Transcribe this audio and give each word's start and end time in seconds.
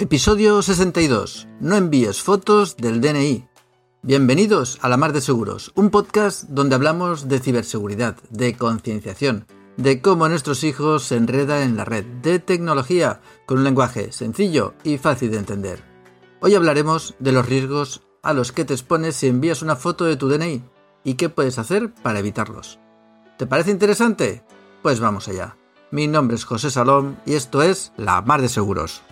Episodio 0.00 0.62
62. 0.62 1.48
No 1.58 1.74
envíes 1.74 2.22
fotos 2.22 2.76
del 2.76 3.00
DNI. 3.00 3.48
Bienvenidos 4.02 4.78
a 4.80 4.88
La 4.88 4.96
Mar 4.96 5.12
de 5.12 5.20
Seguros, 5.20 5.72
un 5.74 5.90
podcast 5.90 6.44
donde 6.44 6.76
hablamos 6.76 7.26
de 7.26 7.40
ciberseguridad, 7.40 8.16
de 8.30 8.56
concienciación, 8.56 9.48
de 9.76 10.00
cómo 10.00 10.28
nuestros 10.28 10.62
hijos 10.62 11.02
se 11.02 11.16
enredan 11.16 11.62
en 11.62 11.76
la 11.76 11.84
red, 11.84 12.04
de 12.22 12.38
tecnología, 12.38 13.20
con 13.44 13.58
un 13.58 13.64
lenguaje 13.64 14.12
sencillo 14.12 14.74
y 14.84 14.98
fácil 14.98 15.32
de 15.32 15.38
entender. 15.38 15.82
Hoy 16.38 16.54
hablaremos 16.54 17.16
de 17.18 17.32
los 17.32 17.44
riesgos 17.44 18.02
a 18.22 18.34
los 18.34 18.52
que 18.52 18.64
te 18.64 18.74
expones 18.74 19.16
si 19.16 19.26
envías 19.26 19.62
una 19.62 19.74
foto 19.74 20.04
de 20.04 20.14
tu 20.14 20.28
DNI 20.28 20.62
y 21.02 21.14
qué 21.14 21.28
puedes 21.28 21.58
hacer 21.58 21.92
para 21.92 22.20
evitarlos. 22.20 22.78
¿Te 23.36 23.48
parece 23.48 23.72
interesante? 23.72 24.44
Pues 24.80 25.00
vamos 25.00 25.26
allá. 25.26 25.56
Mi 25.90 26.06
nombre 26.06 26.36
es 26.36 26.44
José 26.44 26.70
Salom 26.70 27.16
y 27.26 27.34
esto 27.34 27.62
es 27.62 27.92
La 27.96 28.22
Mar 28.22 28.42
de 28.42 28.48
Seguros. 28.48 29.02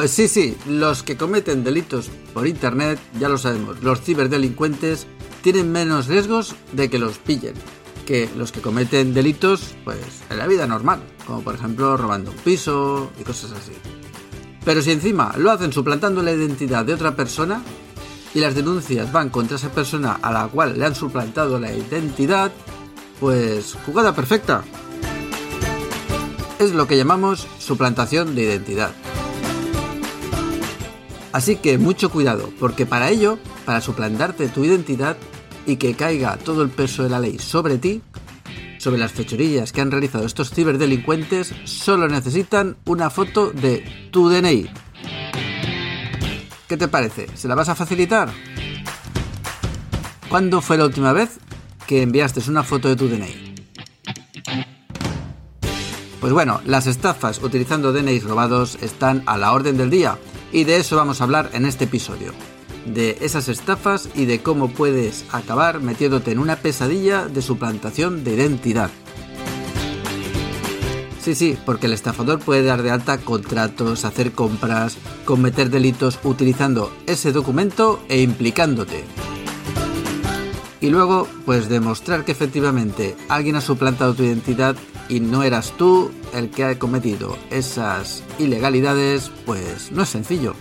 Pues 0.00 0.12
sí, 0.12 0.28
sí, 0.28 0.56
los 0.66 1.02
que 1.02 1.18
cometen 1.18 1.62
delitos 1.62 2.08
por 2.32 2.46
Internet, 2.46 2.98
ya 3.18 3.28
lo 3.28 3.36
sabemos, 3.36 3.82
los 3.82 4.00
ciberdelincuentes 4.00 5.06
tienen 5.42 5.70
menos 5.70 6.06
riesgos 6.06 6.54
de 6.72 6.88
que 6.88 6.98
los 6.98 7.18
pillen 7.18 7.52
que 8.06 8.26
los 8.34 8.50
que 8.50 8.62
cometen 8.62 9.12
delitos 9.12 9.74
pues 9.84 9.98
en 10.30 10.38
la 10.38 10.46
vida 10.46 10.66
normal, 10.66 11.02
como 11.26 11.42
por 11.42 11.54
ejemplo 11.54 11.98
robando 11.98 12.30
un 12.30 12.38
piso 12.38 13.10
y 13.20 13.24
cosas 13.24 13.52
así. 13.52 13.72
Pero 14.64 14.80
si 14.80 14.92
encima 14.92 15.34
lo 15.36 15.50
hacen 15.50 15.70
suplantando 15.70 16.22
la 16.22 16.32
identidad 16.32 16.86
de 16.86 16.94
otra 16.94 17.14
persona 17.14 17.62
y 18.32 18.40
las 18.40 18.54
denuncias 18.54 19.12
van 19.12 19.28
contra 19.28 19.58
esa 19.58 19.70
persona 19.70 20.18
a 20.22 20.32
la 20.32 20.48
cual 20.48 20.78
le 20.78 20.86
han 20.86 20.94
suplantado 20.94 21.60
la 21.60 21.74
identidad, 21.74 22.50
pues 23.20 23.76
jugada 23.84 24.14
perfecta. 24.14 24.64
Es 26.58 26.72
lo 26.72 26.86
que 26.86 26.96
llamamos 26.96 27.46
suplantación 27.58 28.34
de 28.34 28.44
identidad. 28.44 28.92
Así 31.32 31.56
que 31.56 31.78
mucho 31.78 32.10
cuidado, 32.10 32.50
porque 32.58 32.86
para 32.86 33.08
ello, 33.10 33.38
para 33.64 33.80
suplantarte 33.80 34.48
tu 34.48 34.64
identidad 34.64 35.16
y 35.66 35.76
que 35.76 35.94
caiga 35.94 36.36
todo 36.36 36.62
el 36.62 36.70
peso 36.70 37.04
de 37.04 37.10
la 37.10 37.20
ley 37.20 37.38
sobre 37.38 37.78
ti, 37.78 38.02
sobre 38.78 38.98
las 38.98 39.12
fechorillas 39.12 39.72
que 39.72 39.80
han 39.80 39.90
realizado 39.90 40.26
estos 40.26 40.50
ciberdelincuentes, 40.50 41.54
solo 41.64 42.08
necesitan 42.08 42.76
una 42.86 43.10
foto 43.10 43.50
de 43.50 44.08
tu 44.10 44.28
DNI. 44.28 44.70
¿Qué 46.66 46.76
te 46.76 46.88
parece? 46.88 47.28
¿Se 47.34 47.46
la 47.46 47.54
vas 47.54 47.68
a 47.68 47.74
facilitar? 47.74 48.30
¿Cuándo 50.28 50.60
fue 50.60 50.78
la 50.78 50.86
última 50.86 51.12
vez 51.12 51.38
que 51.86 52.02
enviaste 52.02 52.40
una 52.48 52.62
foto 52.62 52.88
de 52.88 52.96
tu 52.96 53.08
DNI? 53.08 53.54
Pues 56.20 56.32
bueno, 56.32 56.60
las 56.64 56.86
estafas 56.86 57.42
utilizando 57.42 57.92
DNI 57.92 58.20
robados 58.20 58.78
están 58.82 59.22
a 59.26 59.36
la 59.36 59.52
orden 59.52 59.76
del 59.76 59.90
día 59.90 60.18
y 60.52 60.64
de 60.64 60.76
eso 60.76 60.96
vamos 60.96 61.20
a 61.20 61.24
hablar 61.24 61.50
en 61.52 61.66
este 61.66 61.84
episodio. 61.84 62.32
De 62.86 63.18
esas 63.20 63.48
estafas 63.48 64.08
y 64.14 64.24
de 64.24 64.40
cómo 64.40 64.70
puedes 64.70 65.24
acabar 65.32 65.80
metiéndote 65.80 66.32
en 66.32 66.38
una 66.38 66.56
pesadilla 66.56 67.26
de 67.26 67.42
suplantación 67.42 68.24
de 68.24 68.34
identidad. 68.34 68.90
Sí, 71.20 71.34
sí, 71.34 71.58
porque 71.66 71.86
el 71.86 71.92
estafador 71.92 72.38
puede 72.38 72.62
dar 72.62 72.82
de 72.82 72.90
alta 72.90 73.18
contratos, 73.18 74.06
hacer 74.06 74.32
compras, 74.32 74.96
cometer 75.26 75.68
delitos 75.68 76.18
utilizando 76.24 76.90
ese 77.06 77.32
documento 77.32 78.02
e 78.08 78.22
implicándote. 78.22 79.04
Y 80.80 80.88
luego, 80.88 81.28
pues 81.44 81.68
demostrar 81.68 82.24
que 82.24 82.32
efectivamente 82.32 83.16
alguien 83.28 83.56
ha 83.56 83.60
suplantado 83.60 84.14
tu 84.14 84.22
identidad 84.22 84.76
y 85.10 85.20
no 85.20 85.42
eras 85.42 85.74
tú 85.76 86.10
el 86.34 86.50
que 86.50 86.64
ha 86.64 86.78
cometido 86.78 87.36
esas 87.50 88.22
ilegalidades, 88.38 89.30
pues 89.46 89.92
no 89.92 90.02
es 90.02 90.08
sencillo. 90.08 90.54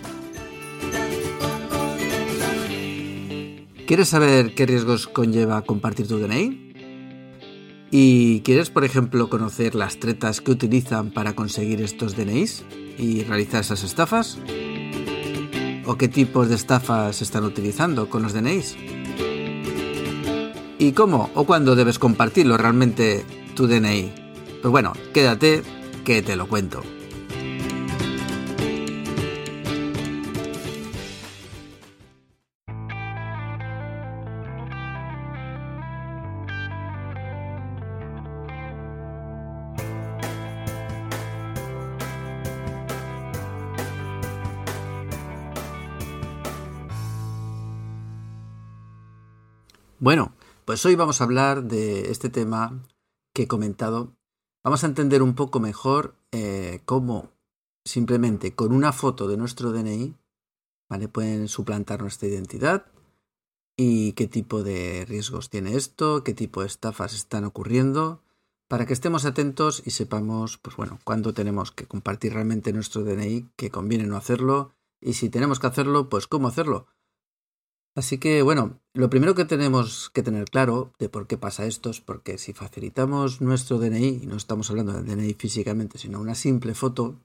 ¿Quieres 3.88 4.10
saber 4.10 4.54
qué 4.54 4.66
riesgos 4.68 5.08
conlleva 5.08 5.64
compartir 5.64 6.08
tu 6.08 6.20
DNI? 6.20 6.70
¿Y 7.92 8.42
quieres, 8.42 8.70
por 8.70 8.86
ejemplo, 8.86 9.30
conocer 9.30 9.74
las 9.74 9.98
tretas 10.00 10.42
que 10.42 10.52
utilizan 10.52 11.12
para 11.12 11.34
conseguir 11.34 11.82
estos 11.82 12.16
DNIs 12.16 12.64
y 13.00 13.24
realizar 13.24 13.62
esas 13.62 13.84
estafas? 13.84 14.38
¿O 15.88 15.98
qué 15.98 16.08
tipos 16.08 16.50
de 16.50 16.56
estafas 16.56 17.24
están 17.24 17.46
utilizando 17.46 18.12
con 18.12 18.22
los 18.22 18.34
DNIs? 18.34 18.78
¿Y 20.78 20.92
cómo 20.92 21.32
o 21.34 21.46
cuándo 21.46 21.76
debes 21.76 21.98
compartirlo 21.98 22.58
realmente 22.58 23.26
tu 23.56 23.66
DNI? 23.66 24.19
Pues 24.62 24.72
bueno, 24.72 24.92
quédate 25.14 25.64
que 26.04 26.22
te 26.22 26.36
lo 26.36 26.50
cuento. 26.50 26.84
Bueno, 50.02 50.34
pues 50.66 50.86
hoy 50.86 50.96
vamos 50.96 51.22
a 51.22 51.24
hablar 51.24 51.64
de 51.64 52.12
este 52.12 52.30
tema 52.30 52.84
que 53.34 53.44
he 53.44 53.48
comentado. 53.48 54.19
Vamos 54.70 54.84
a 54.84 54.88
entender 54.88 55.24
un 55.24 55.34
poco 55.34 55.60
mejor 55.60 56.14
eh, 56.32 56.82
cómo 56.86 57.32
simplemente 57.84 58.54
con 58.54 58.72
una 58.72 58.94
foto 58.94 59.28
de 59.28 59.36
nuestro 59.36 59.72
DNI 59.72 60.14
pueden 61.12 61.48
suplantar 61.48 62.04
nuestra 62.04 62.28
identidad 62.28 62.86
y 63.76 64.14
qué 64.14 64.28
tipo 64.28 64.62
de 64.62 65.06
riesgos 65.10 65.50
tiene 65.50 65.76
esto, 65.76 66.24
qué 66.24 66.36
tipo 66.36 66.62
de 66.62 66.68
estafas 66.68 67.16
están 67.16 67.46
ocurriendo, 67.46 68.22
para 68.68 68.86
que 68.86 68.94
estemos 68.94 69.26
atentos 69.26 69.82
y 69.88 69.90
sepamos, 69.90 70.60
pues 70.60 70.76
bueno, 70.76 71.00
cuándo 71.04 71.34
tenemos 71.34 71.72
que 71.72 71.88
compartir 71.88 72.34
realmente 72.34 72.72
nuestro 72.72 73.04
DNI, 73.04 73.50
que 73.56 73.72
conviene 73.72 74.06
no 74.06 74.18
hacerlo, 74.18 74.76
y 75.02 75.14
si 75.14 75.32
tenemos 75.32 75.60
que 75.60 75.66
hacerlo, 75.66 76.10
pues 76.10 76.28
cómo 76.28 76.48
hacerlo. 76.48 76.86
Así 78.00 78.18
que 78.18 78.44
bueno, 78.44 78.80
lo 78.94 79.10
primero 79.10 79.36
que 79.36 79.44
tenemos 79.44 80.10
que 80.12 80.24
tener 80.24 80.46
claro 80.46 80.94
de 81.00 81.10
por 81.10 81.28
qué 81.28 81.38
pasa 81.38 81.66
esto 81.66 81.90
es 81.90 82.00
porque 82.00 82.38
si 82.38 82.54
facilitamos 82.54 83.42
nuestro 83.42 83.78
DNI, 83.78 84.22
y 84.24 84.26
no 84.26 84.38
estamos 84.38 84.70
hablando 84.70 84.94
del 84.94 85.06
DNI 85.06 85.34
físicamente, 85.34 85.98
sino 85.98 86.22
una 86.22 86.34
simple 86.34 86.76
foto, 86.76 87.20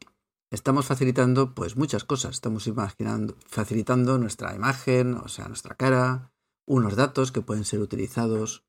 estamos 0.50 0.86
facilitando 0.86 1.54
pues 1.54 1.76
muchas 1.76 2.02
cosas. 2.02 2.32
Estamos 2.32 2.66
imaginando, 2.66 3.36
facilitando 3.46 4.18
nuestra 4.18 4.52
imagen, 4.52 5.14
o 5.14 5.28
sea, 5.28 5.46
nuestra 5.46 5.76
cara, 5.76 6.32
unos 6.66 6.96
datos 6.96 7.30
que 7.30 7.40
pueden 7.40 7.64
ser 7.64 7.78
utilizados 7.78 8.64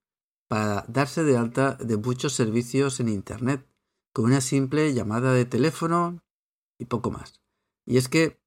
para 0.47 0.85
darse 0.87 1.23
de 1.23 1.37
alta 1.37 1.73
de 1.73 1.97
muchos 1.97 2.33
servicios 2.33 2.99
en 2.99 3.09
Internet, 3.09 3.65
con 4.13 4.25
una 4.25 4.41
simple 4.41 4.93
llamada 4.93 5.33
de 5.33 5.45
teléfono 5.45 6.21
y 6.77 6.85
poco 6.85 7.09
más. 7.09 7.41
Y 7.83 7.97
es 7.97 8.09
que 8.09 8.44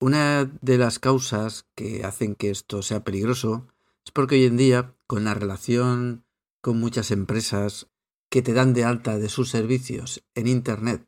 una 0.00 0.44
de 0.60 0.78
las 0.78 0.98
causas 0.98 1.66
que 1.74 2.04
hacen 2.04 2.34
que 2.34 2.50
esto 2.50 2.82
sea 2.82 3.04
peligroso 3.04 3.66
es 4.04 4.12
porque 4.12 4.36
hoy 4.36 4.44
en 4.44 4.56
día, 4.56 4.94
con 5.06 5.24
la 5.24 5.34
relación 5.34 6.24
con 6.60 6.80
muchas 6.80 7.10
empresas 7.10 7.88
que 8.28 8.42
te 8.42 8.52
dan 8.52 8.74
de 8.74 8.84
alta 8.84 9.18
de 9.18 9.28
sus 9.28 9.50
servicios 9.50 10.24
en 10.34 10.48
Internet, 10.48 11.06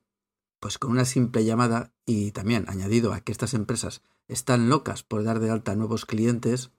pues 0.61 0.79
con 0.79 0.93
una 0.93 1.05
simple 1.05 1.44
llamada 1.44 1.93
y 2.06 2.32
también 2.32 2.64
añadido 2.69 3.12
a 3.12 3.20
que 3.20 3.32
estas 3.32 3.55
empresas 3.55 4.02
están 4.29 4.69
locas 4.69 5.02
por 5.02 5.25
dar 5.25 5.40
de 5.40 5.50
alta 5.50 5.73
a 5.73 5.76
nuevos 5.76 6.06
clientes, 6.06 6.70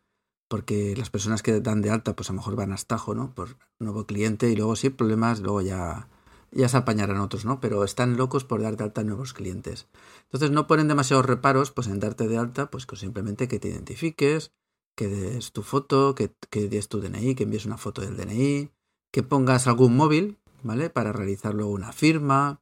porque 0.47 0.95
las 0.95 1.09
personas 1.09 1.43
que 1.43 1.59
dan 1.59 1.81
de 1.81 1.89
alta 1.89 2.15
pues 2.15 2.29
a 2.29 2.33
lo 2.33 2.37
mejor 2.37 2.55
van 2.55 2.71
a 2.71 2.75
estajo, 2.75 3.13
¿no? 3.13 3.33
Por 3.35 3.57
nuevo 3.79 4.05
cliente 4.05 4.49
y 4.49 4.55
luego 4.55 4.73
hay 4.81 4.89
problemas, 4.89 5.41
luego 5.41 5.61
ya 5.61 6.07
ya 6.51 6.69
se 6.69 6.77
apañarán 6.77 7.19
otros, 7.19 7.45
¿no? 7.45 7.59
Pero 7.59 7.83
están 7.83 8.17
locos 8.17 8.43
por 8.43 8.61
dar 8.61 8.77
de 8.77 8.83
alta 8.83 9.01
a 9.01 9.03
nuevos 9.03 9.33
clientes. 9.33 9.87
Entonces 10.23 10.51
no 10.51 10.67
ponen 10.67 10.87
demasiados 10.87 11.25
reparos 11.25 11.71
pues 11.71 11.87
en 11.87 11.99
darte 11.99 12.27
de 12.27 12.37
alta, 12.37 12.69
pues 12.69 12.85
simplemente 12.95 13.47
que 13.47 13.59
te 13.59 13.69
identifiques, 13.69 14.51
que 14.95 15.07
des 15.07 15.51
tu 15.51 15.63
foto, 15.63 16.15
que, 16.15 16.33
que 16.49 16.67
des 16.67 16.89
tu 16.89 16.99
DNI, 16.99 17.35
que 17.35 17.43
envíes 17.43 17.65
una 17.65 17.77
foto 17.77 18.01
del 18.01 18.17
DNI, 18.17 18.69
que 19.11 19.23
pongas 19.23 19.67
algún 19.67 19.95
móvil, 19.95 20.39
¿vale? 20.63 20.89
Para 20.89 21.13
realizar 21.13 21.53
luego 21.53 21.71
una 21.71 21.91
firma, 21.91 22.61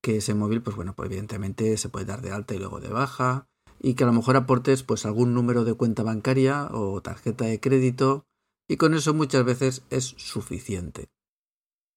que 0.00 0.16
ese 0.16 0.34
móvil, 0.34 0.62
pues 0.62 0.76
bueno, 0.76 0.94
pues 0.94 1.06
evidentemente 1.10 1.76
se 1.76 1.88
puede 1.88 2.06
dar 2.06 2.22
de 2.22 2.32
alta 2.32 2.54
y 2.54 2.58
luego 2.58 2.80
de 2.80 2.88
baja, 2.88 3.48
y 3.80 3.94
que 3.94 4.04
a 4.04 4.06
lo 4.06 4.12
mejor 4.12 4.36
aportes 4.36 4.82
pues 4.82 5.06
algún 5.06 5.34
número 5.34 5.64
de 5.64 5.74
cuenta 5.74 6.02
bancaria 6.02 6.68
o 6.72 7.00
tarjeta 7.02 7.44
de 7.44 7.60
crédito, 7.60 8.26
y 8.68 8.76
con 8.76 8.94
eso 8.94 9.14
muchas 9.14 9.44
veces 9.44 9.82
es 9.90 10.14
suficiente. 10.16 11.10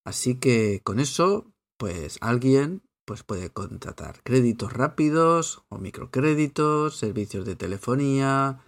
Así 0.03 0.39
que 0.39 0.81
con 0.83 0.99
eso, 0.99 1.51
pues 1.77 2.17
alguien 2.21 2.83
pues 3.05 3.23
puede 3.23 3.49
contratar 3.49 4.21
créditos 4.23 4.73
rápidos 4.73 5.63
o 5.69 5.77
microcréditos, 5.77 6.97
servicios 6.97 7.45
de 7.45 7.55
telefonía, 7.55 8.59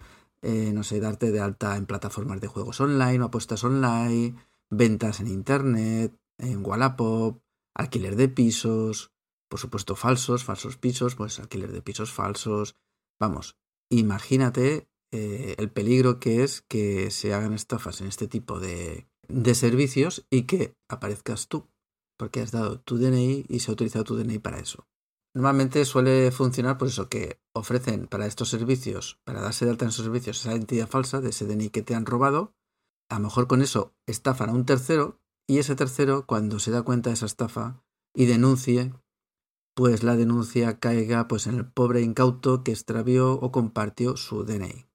eh, 0.42 0.72
no 0.74 0.82
sé, 0.82 1.00
darte 1.00 1.32
de 1.32 1.40
alta 1.40 1.76
en 1.76 1.86
plataformas 1.86 2.40
de 2.40 2.48
juegos 2.48 2.80
online 2.80 3.22
o 3.22 3.26
apuestas 3.26 3.64
online, 3.64 4.34
ventas 4.70 5.20
en 5.20 5.28
internet, 5.28 6.14
en 6.38 6.64
Wallapop, 6.64 7.40
alquiler 7.74 8.16
de 8.16 8.28
pisos, 8.28 9.12
por 9.48 9.60
supuesto 9.60 9.96
falsos, 9.96 10.44
falsos 10.44 10.76
pisos, 10.76 11.14
pues 11.14 11.38
alquiler 11.38 11.72
de 11.72 11.82
pisos 11.82 12.12
falsos. 12.12 12.76
Vamos, 13.18 13.56
imagínate 13.88 14.88
eh, 15.12 15.54
el 15.58 15.70
peligro 15.70 16.20
que 16.20 16.42
es 16.42 16.62
que 16.62 17.10
se 17.10 17.32
hagan 17.32 17.54
estafas 17.54 18.00
en 18.00 18.08
este 18.08 18.28
tipo 18.28 18.60
de, 18.60 19.06
de 19.28 19.54
servicios 19.54 20.26
y 20.30 20.42
que 20.42 20.76
aparezcas 20.88 21.48
tú, 21.48 21.68
porque 22.18 22.40
has 22.40 22.52
dado 22.52 22.80
tu 22.80 22.98
DNI 22.98 23.46
y 23.48 23.60
se 23.60 23.70
ha 23.70 23.74
utilizado 23.74 24.04
tu 24.04 24.16
DNI 24.16 24.38
para 24.38 24.58
eso. 24.58 24.86
Normalmente 25.34 25.84
suele 25.84 26.30
funcionar 26.30 26.78
por 26.78 26.88
eso 26.88 27.08
que 27.08 27.40
ofrecen 27.54 28.06
para 28.06 28.26
estos 28.26 28.48
servicios, 28.50 29.18
para 29.24 29.40
darse 29.40 29.64
de 29.64 29.72
alta 29.72 29.84
en 29.84 29.88
esos 29.88 30.04
servicios, 30.04 30.40
esa 30.40 30.52
identidad 30.52 30.88
falsa 30.88 31.20
de 31.20 31.30
ese 31.30 31.46
DNI 31.46 31.70
que 31.70 31.82
te 31.82 31.94
han 31.94 32.06
robado. 32.06 32.54
A 33.10 33.16
lo 33.16 33.24
mejor 33.24 33.48
con 33.48 33.60
eso 33.60 33.94
estafan 34.06 34.50
a 34.50 34.52
un 34.52 34.64
tercero 34.64 35.18
y 35.48 35.58
ese 35.58 35.74
tercero, 35.74 36.24
cuando 36.26 36.58
se 36.58 36.70
da 36.70 36.82
cuenta 36.82 37.10
de 37.10 37.14
esa 37.14 37.26
estafa 37.26 37.82
y 38.14 38.26
denuncie, 38.26 38.94
pues 39.74 40.04
la 40.04 40.16
denuncia 40.16 40.78
caiga 40.78 41.26
pues 41.26 41.48
en 41.48 41.56
el 41.56 41.66
pobre 41.66 42.00
incauto 42.00 42.62
que 42.62 42.70
extravió 42.70 43.32
o 43.32 43.50
compartió 43.50 44.16
su 44.16 44.44
DNI. 44.44 44.86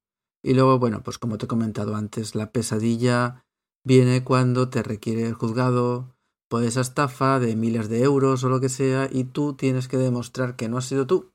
Y 0.41 0.53
luego, 0.53 0.79
bueno, 0.79 1.03
pues 1.03 1.17
como 1.17 1.37
te 1.37 1.45
he 1.45 1.49
comentado 1.49 1.95
antes, 1.95 2.33
la 2.33 2.51
pesadilla 2.53 3.45
viene 3.83 4.23
cuando 4.23 4.69
te 4.69 4.83
requiere 4.83 5.27
el 5.27 5.33
juzgado 5.33 6.15
por 6.49 6.63
esa 6.63 6.81
estafa 6.81 7.39
de 7.39 7.55
miles 7.55 7.89
de 7.89 8.03
euros 8.03 8.43
o 8.43 8.49
lo 8.49 8.59
que 8.59 8.69
sea 8.69 9.07
y 9.11 9.23
tú 9.23 9.53
tienes 9.53 9.87
que 9.87 9.97
demostrar 9.97 10.55
que 10.55 10.67
no 10.67 10.77
has 10.77 10.85
sido 10.85 11.07
tú. 11.07 11.31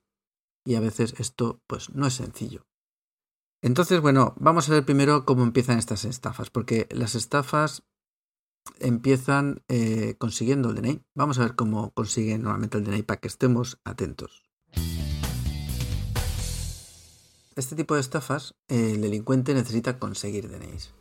Y 0.67 0.75
a 0.75 0.81
veces 0.81 1.15
esto 1.19 1.61
pues 1.67 1.91
no 1.91 2.07
es 2.07 2.15
sencillo. 2.15 2.67
Entonces, 3.63 4.01
bueno, 4.01 4.35
vamos 4.39 4.69
a 4.69 4.73
ver 4.73 4.85
primero 4.85 5.25
cómo 5.25 5.43
empiezan 5.43 5.79
estas 5.79 6.05
estafas, 6.05 6.51
porque 6.51 6.87
las 6.91 7.15
estafas 7.15 7.83
empiezan 8.79 9.63
eh, 9.69 10.17
consiguiendo 10.19 10.71
el 10.71 10.77
DNI. 10.77 11.03
Vamos 11.15 11.39
a 11.39 11.43
ver 11.43 11.55
cómo 11.55 11.91
consiguen 11.93 12.43
normalmente 12.43 12.77
el 12.77 12.85
DNI 12.85 13.03
para 13.05 13.21
que 13.21 13.29
estemos 13.29 13.79
atentos. 13.85 14.45
Este 17.57 17.77
tipo 17.77 17.95
de 17.95 18.01
estafas, 18.01 18.55
el 18.69 19.01
delincuente 19.01 19.55
necesita 19.55 19.99
conseguir 19.99 20.51
DNIs. 20.51 20.93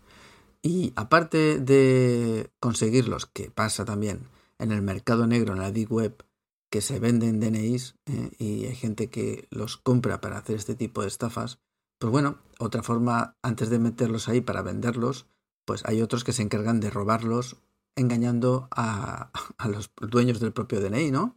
Y 0.66 0.94
aparte 0.96 1.60
de 1.60 2.50
conseguirlos, 2.62 3.26
que 3.26 3.52
pasa 3.52 3.84
también 3.84 4.30
en 4.60 4.72
el 4.72 4.82
mercado 4.82 5.28
negro, 5.28 5.54
en 5.54 5.60
la 5.60 5.72
Deep 5.72 5.92
Web, 5.92 6.26
que 6.72 6.80
se 6.80 7.00
venden 7.00 7.42
DNIs 7.42 7.98
eh, 8.06 8.32
y 8.40 8.66
hay 8.66 8.76
gente 8.76 9.10
que 9.10 9.48
los 9.52 9.76
compra 9.76 10.22
para 10.22 10.38
hacer 10.38 10.56
este 10.56 10.74
tipo 10.74 11.02
de 11.02 11.10
estafas, 11.10 11.60
pues 12.00 12.12
bueno, 12.12 12.40
otra 12.60 12.82
forma, 12.82 13.38
antes 13.42 13.70
de 13.70 13.78
meterlos 13.78 14.30
ahí 14.30 14.40
para 14.40 14.62
venderlos, 14.62 15.28
pues 15.66 15.84
hay 15.86 16.02
otros 16.02 16.24
que 16.24 16.32
se 16.32 16.42
encargan 16.42 16.80
de 16.80 16.90
robarlos 16.90 17.58
engañando 17.98 18.70
a, 18.72 19.32
a 19.58 19.68
los 19.68 19.92
dueños 20.00 20.40
del 20.40 20.54
propio 20.54 20.80
DNI, 20.80 21.12
¿no? 21.12 21.36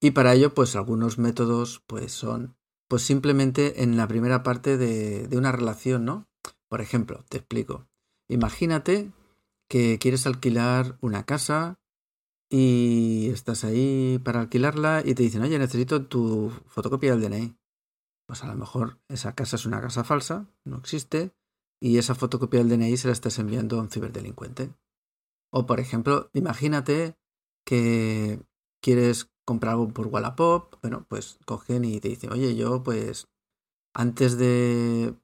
Y 0.00 0.12
para 0.12 0.32
ello, 0.32 0.54
pues 0.54 0.76
algunos 0.76 1.18
métodos, 1.18 1.82
pues 1.88 2.12
son, 2.12 2.56
pues 2.86 3.02
simplemente 3.02 3.82
en 3.82 3.96
la 3.96 4.06
primera 4.06 4.44
parte 4.44 4.76
de, 4.76 5.26
de 5.26 5.36
una 5.36 5.50
relación, 5.50 6.04
¿no? 6.04 6.28
Por 6.68 6.80
ejemplo, 6.80 7.24
te 7.28 7.38
explico. 7.38 7.87
Imagínate 8.28 9.12
que 9.68 9.98
quieres 9.98 10.26
alquilar 10.26 10.98
una 11.00 11.24
casa 11.24 11.80
y 12.50 13.28
estás 13.30 13.64
ahí 13.64 14.18
para 14.24 14.40
alquilarla 14.40 15.02
y 15.04 15.14
te 15.14 15.22
dicen, 15.22 15.42
oye, 15.42 15.58
necesito 15.58 16.06
tu 16.06 16.50
fotocopia 16.66 17.14
del 17.14 17.22
DNI. 17.22 17.56
Pues 18.26 18.42
a 18.44 18.46
lo 18.46 18.54
mejor 18.54 19.00
esa 19.08 19.34
casa 19.34 19.56
es 19.56 19.66
una 19.66 19.80
casa 19.80 20.04
falsa, 20.04 20.46
no 20.64 20.76
existe, 20.76 21.32
y 21.80 21.98
esa 21.98 22.14
fotocopia 22.14 22.60
del 22.60 22.68
DNI 22.68 22.96
se 22.96 23.08
la 23.08 23.12
estás 23.12 23.38
enviando 23.38 23.78
a 23.78 23.82
un 23.82 23.90
ciberdelincuente. 23.90 24.74
O 25.50 25.66
por 25.66 25.80
ejemplo, 25.80 26.30
imagínate 26.34 27.16
que 27.64 28.42
quieres 28.82 29.30
comprar 29.46 29.72
algo 29.72 29.88
por 29.88 30.08
Wallapop, 30.08 30.76
bueno, 30.82 31.06
pues 31.08 31.38
cogen 31.46 31.84
y 31.84 32.00
te 32.00 32.08
dicen, 32.08 32.32
oye, 32.32 32.54
yo 32.54 32.82
pues 32.82 33.28
antes 33.94 34.36
de 34.36 35.14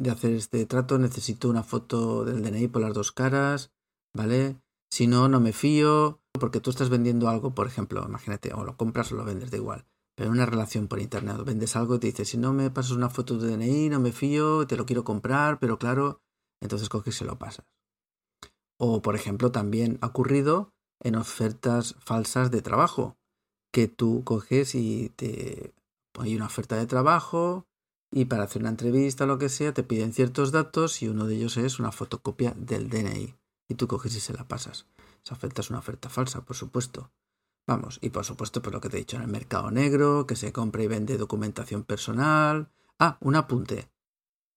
de 0.00 0.10
hacer 0.10 0.32
este 0.32 0.64
trato 0.64 0.98
necesito 0.98 1.48
una 1.48 1.62
foto 1.62 2.24
del 2.24 2.42
DNI 2.42 2.68
por 2.68 2.80
las 2.80 2.94
dos 2.94 3.12
caras, 3.12 3.70
¿vale? 4.14 4.60
Si 4.90 5.06
no, 5.06 5.28
no 5.28 5.40
me 5.40 5.52
fío, 5.52 6.20
porque 6.32 6.60
tú 6.60 6.70
estás 6.70 6.88
vendiendo 6.88 7.28
algo, 7.28 7.54
por 7.54 7.66
ejemplo, 7.66 8.02
imagínate, 8.04 8.52
o 8.54 8.64
lo 8.64 8.76
compras 8.76 9.12
o 9.12 9.16
lo 9.16 9.24
vendes, 9.24 9.50
da 9.50 9.58
igual. 9.58 9.86
Pero 10.16 10.30
una 10.30 10.46
relación 10.46 10.88
por 10.88 11.00
internet, 11.00 11.36
vendes 11.44 11.76
algo 11.76 11.94
y 11.94 11.98
te 11.98 12.06
dice, 12.08 12.24
si 12.24 12.38
no 12.38 12.54
me 12.54 12.70
pasas 12.70 12.92
una 12.92 13.10
foto 13.10 13.36
de 13.36 13.56
DNI, 13.56 13.90
no 13.90 14.00
me 14.00 14.12
fío, 14.12 14.66
te 14.66 14.76
lo 14.76 14.86
quiero 14.86 15.04
comprar, 15.04 15.60
pero 15.60 15.78
claro, 15.78 16.22
entonces 16.62 16.88
coges 16.88 17.20
y 17.20 17.24
lo 17.24 17.38
pasas. 17.38 17.66
O, 18.78 19.02
por 19.02 19.14
ejemplo, 19.14 19.52
también 19.52 19.98
ha 20.00 20.06
ocurrido 20.06 20.72
en 21.02 21.16
ofertas 21.16 21.94
falsas 22.00 22.50
de 22.50 22.62
trabajo, 22.62 23.18
que 23.70 23.86
tú 23.86 24.22
coges 24.24 24.74
y 24.74 25.10
te 25.10 25.74
hay 26.18 26.34
una 26.34 26.46
oferta 26.46 26.76
de 26.76 26.86
trabajo, 26.86 27.66
y 28.12 28.24
para 28.24 28.44
hacer 28.44 28.62
una 28.62 28.70
entrevista 28.70 29.24
o 29.24 29.26
lo 29.26 29.38
que 29.38 29.48
sea 29.48 29.72
te 29.72 29.82
piden 29.82 30.12
ciertos 30.12 30.52
datos 30.52 31.02
y 31.02 31.08
uno 31.08 31.26
de 31.26 31.36
ellos 31.36 31.56
es 31.56 31.78
una 31.78 31.92
fotocopia 31.92 32.54
del 32.56 32.88
DNI 32.88 33.34
y 33.68 33.74
tú 33.74 33.86
coges 33.86 34.16
y 34.16 34.20
se 34.20 34.34
la 34.34 34.48
pasas. 34.48 34.86
Esa 35.24 35.34
oferta 35.34 35.60
es 35.60 35.70
una 35.70 35.78
oferta 35.78 36.08
falsa, 36.08 36.44
por 36.44 36.56
supuesto. 36.56 37.12
Vamos, 37.66 37.98
y 38.02 38.10
por 38.10 38.24
supuesto, 38.24 38.62
por 38.62 38.72
lo 38.72 38.80
que 38.80 38.88
te 38.88 38.96
he 38.96 39.00
dicho, 39.00 39.16
en 39.16 39.22
el 39.22 39.28
mercado 39.28 39.70
negro, 39.70 40.26
que 40.26 40.34
se 40.34 40.52
compra 40.52 40.82
y 40.82 40.88
vende 40.88 41.18
documentación 41.18 41.84
personal. 41.84 42.72
Ah, 42.98 43.16
un 43.20 43.36
apunte. 43.36 43.88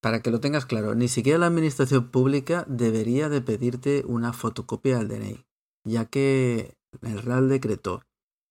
Para 0.02 0.22
que 0.22 0.32
lo 0.32 0.40
tengas 0.40 0.66
claro, 0.66 0.96
ni 0.96 1.08
siquiera 1.08 1.38
la 1.38 1.46
administración 1.46 2.10
pública 2.10 2.66
debería 2.68 3.30
de 3.30 3.42
pedirte 3.42 4.04
una 4.08 4.34
fotocopia 4.34 4.98
del 4.98 5.10
DNI, 5.10 5.46
ya 5.84 6.06
que 6.06 6.76
el 7.02 7.22
Real 7.22 7.50
Decreto 7.50 8.02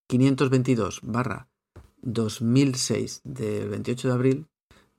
522 0.09 1.00
barra 1.03 1.49
2006 2.03 3.23
del 3.25 3.69
28 3.69 4.09
de 4.09 4.15
abril 4.15 4.51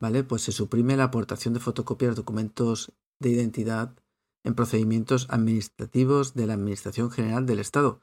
¿vale? 0.03 0.25
Pues 0.25 0.41
se 0.41 0.51
suprime 0.51 0.97
la 0.97 1.05
aportación 1.05 1.53
de 1.53 1.61
fotocopias 1.61 2.11
de 2.11 2.15
documentos 2.15 2.91
de 3.21 3.29
identidad 3.29 3.95
en 4.43 4.53
procedimientos 4.53 5.27
administrativos 5.29 6.33
de 6.33 6.45
la 6.45 6.55
Administración 6.55 7.09
General 7.09 7.45
del 7.45 7.59
Estado. 7.59 8.01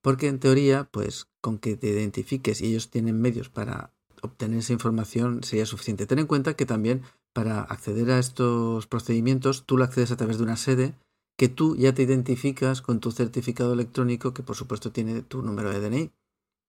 Porque 0.00 0.28
en 0.28 0.38
teoría, 0.38 0.88
pues 0.92 1.26
con 1.40 1.58
que 1.58 1.76
te 1.76 1.88
identifiques 1.88 2.60
y 2.60 2.66
ellos 2.66 2.88
tienen 2.88 3.20
medios 3.20 3.48
para 3.48 3.92
obtener 4.22 4.60
esa 4.60 4.74
información 4.74 5.42
sería 5.42 5.66
suficiente. 5.66 6.06
Ten 6.06 6.20
en 6.20 6.28
cuenta 6.28 6.54
que 6.54 6.66
también 6.66 7.02
para 7.32 7.62
acceder 7.62 8.12
a 8.12 8.20
estos 8.20 8.86
procedimientos 8.86 9.64
tú 9.66 9.76
lo 9.76 9.82
accedes 9.82 10.12
a 10.12 10.16
través 10.16 10.38
de 10.38 10.44
una 10.44 10.56
sede 10.56 10.94
que 11.36 11.48
tú 11.48 11.74
ya 11.74 11.92
te 11.92 12.04
identificas 12.04 12.80
con 12.80 13.00
tu 13.00 13.10
certificado 13.10 13.72
electrónico 13.72 14.32
que 14.34 14.44
por 14.44 14.54
supuesto 14.54 14.92
tiene 14.92 15.22
tu 15.22 15.42
número 15.42 15.72
de 15.72 15.80
DNI, 15.80 16.12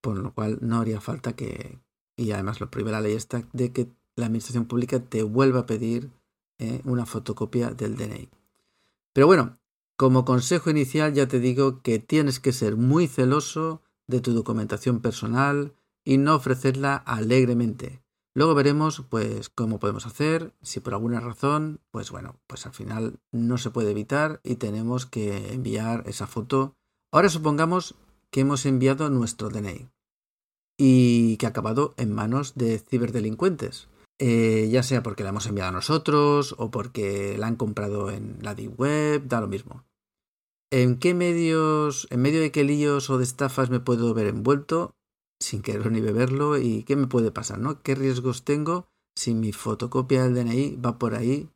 por 0.02 0.18
lo 0.18 0.34
cual 0.34 0.58
no 0.60 0.80
haría 0.80 1.00
falta 1.00 1.36
que, 1.36 1.78
y 2.16 2.32
además 2.32 2.60
lo 2.60 2.68
prohíbe 2.68 2.90
la 2.90 3.00
ley 3.00 3.12
esta, 3.12 3.44
de 3.52 3.70
que 3.70 3.86
la 4.16 4.26
administración 4.26 4.66
pública 4.66 5.00
te 5.00 5.22
vuelva 5.22 5.60
a 5.60 5.66
pedir 5.66 6.10
eh, 6.58 6.80
una 6.84 7.06
fotocopia 7.06 7.70
del 7.70 7.96
DNI. 7.96 8.30
Pero 9.12 9.26
bueno, 9.26 9.58
como 9.96 10.24
consejo 10.24 10.70
inicial 10.70 11.14
ya 11.14 11.28
te 11.28 11.40
digo 11.40 11.80
que 11.82 11.98
tienes 11.98 12.40
que 12.40 12.52
ser 12.52 12.76
muy 12.76 13.06
celoso 13.06 13.82
de 14.06 14.20
tu 14.20 14.32
documentación 14.32 15.00
personal 15.00 15.74
y 16.04 16.18
no 16.18 16.34
ofrecerla 16.34 16.96
alegremente. 16.96 18.02
Luego 18.34 18.54
veremos 18.54 19.02
pues 19.08 19.48
cómo 19.48 19.78
podemos 19.78 20.06
hacer, 20.06 20.52
si 20.60 20.80
por 20.80 20.92
alguna 20.92 21.20
razón, 21.20 21.80
pues 21.90 22.10
bueno, 22.10 22.38
pues 22.46 22.66
al 22.66 22.74
final 22.74 23.18
no 23.32 23.56
se 23.56 23.70
puede 23.70 23.90
evitar 23.90 24.40
y 24.44 24.56
tenemos 24.56 25.06
que 25.06 25.54
enviar 25.54 26.04
esa 26.06 26.26
foto. 26.26 26.74
Ahora 27.10 27.30
supongamos 27.30 27.94
que 28.30 28.40
hemos 28.40 28.66
enviado 28.66 29.08
nuestro 29.08 29.48
DNI 29.48 29.88
y 30.76 31.38
que 31.38 31.46
ha 31.46 31.48
acabado 31.48 31.94
en 31.96 32.12
manos 32.12 32.54
de 32.54 32.78
ciberdelincuentes. 32.78 33.88
Eh, 34.18 34.68
ya 34.70 34.82
sea 34.82 35.02
porque 35.02 35.22
la 35.22 35.30
hemos 35.30 35.46
enviado 35.46 35.68
a 35.68 35.72
nosotros 35.72 36.54
o 36.58 36.70
porque 36.70 37.36
la 37.38 37.48
han 37.48 37.56
comprado 37.56 38.10
en 38.10 38.38
la 38.40 38.54
deep 38.54 38.78
web, 38.78 39.26
da 39.26 39.40
lo 39.40 39.48
mismo. 39.48 39.84
¿En 40.70 40.98
qué 40.98 41.14
medios, 41.14 42.08
en 42.10 42.22
medio 42.22 42.40
de 42.40 42.50
qué 42.50 42.64
líos 42.64 43.10
o 43.10 43.18
de 43.18 43.24
estafas 43.24 43.70
me 43.70 43.80
puedo 43.80 44.14
ver 44.14 44.26
envuelto 44.26 44.94
sin 45.38 45.62
querer 45.62 45.92
ni 45.92 46.00
beberlo? 46.00 46.58
¿Y 46.58 46.82
qué 46.84 46.96
me 46.96 47.06
puede 47.06 47.30
pasar, 47.30 47.58
no? 47.58 47.82
¿Qué 47.82 47.94
riesgos 47.94 48.44
tengo 48.44 48.88
si 49.14 49.34
mi 49.34 49.52
fotocopia 49.52 50.24
del 50.24 50.34
DNI 50.34 50.76
va 50.76 50.98
por 50.98 51.14
ahí 51.14 51.48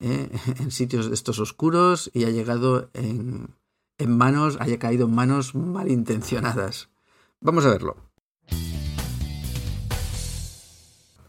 eh, 0.00 0.30
en 0.58 0.70
sitios 0.70 1.08
de 1.08 1.14
estos 1.14 1.38
oscuros 1.38 2.10
y 2.12 2.24
ha 2.24 2.30
llegado 2.30 2.90
en, 2.94 3.54
en 3.98 4.16
manos, 4.16 4.56
haya 4.60 4.78
caído 4.78 5.06
en 5.06 5.14
manos 5.14 5.54
malintencionadas. 5.54 6.90
Vamos 7.40 7.64
a 7.64 7.70
verlo. 7.70 8.11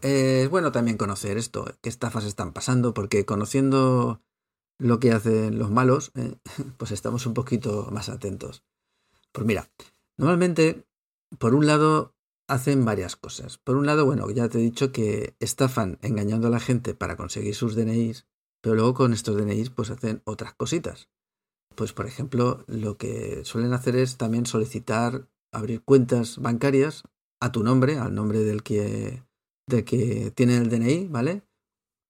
Es 0.04 0.50
bueno 0.50 0.70
también 0.70 0.98
conocer 0.98 1.38
esto, 1.38 1.64
qué 1.80 1.88
estafas 1.88 2.26
están 2.26 2.52
pasando, 2.52 2.92
porque 2.92 3.24
conociendo 3.24 4.20
lo 4.78 5.00
que 5.00 5.12
hacen 5.12 5.58
los 5.58 5.70
malos, 5.70 6.12
eh, 6.14 6.36
pues 6.76 6.90
estamos 6.90 7.24
un 7.24 7.32
poquito 7.32 7.88
más 7.90 8.10
atentos. 8.10 8.64
Pues 9.32 9.46
mira, 9.46 9.70
normalmente, 10.18 10.84
por 11.38 11.54
un 11.54 11.66
lado, 11.66 12.12
hacen 12.48 12.84
varias 12.84 13.16
cosas. 13.16 13.56
Por 13.56 13.76
un 13.76 13.86
lado, 13.86 14.04
bueno, 14.04 14.30
ya 14.30 14.46
te 14.50 14.58
he 14.58 14.60
dicho 14.60 14.92
que 14.92 15.36
estafan 15.40 15.98
engañando 16.02 16.48
a 16.48 16.50
la 16.50 16.60
gente 16.60 16.92
para 16.92 17.16
conseguir 17.16 17.54
sus 17.54 17.74
DNIs, 17.74 18.26
pero 18.60 18.74
luego 18.74 18.92
con 18.92 19.14
estos 19.14 19.38
DNIs 19.38 19.70
pues 19.70 19.88
hacen 19.88 20.20
otras 20.26 20.52
cositas. 20.52 21.08
Pues 21.76 21.94
por 21.94 22.04
ejemplo, 22.04 22.62
lo 22.66 22.98
que 22.98 23.42
suelen 23.46 23.72
hacer 23.72 23.96
es 23.96 24.18
también 24.18 24.44
solicitar 24.44 25.30
abrir 25.50 25.82
cuentas 25.82 26.36
bancarias 26.36 27.04
a 27.40 27.52
tu 27.52 27.62
nombre, 27.62 27.96
al 27.96 28.14
nombre 28.14 28.40
del 28.40 28.62
que, 28.62 29.22
del 29.66 29.84
que 29.84 30.30
tiene 30.30 30.56
el 30.56 30.68
DNI, 30.68 31.08
¿vale? 31.08 31.46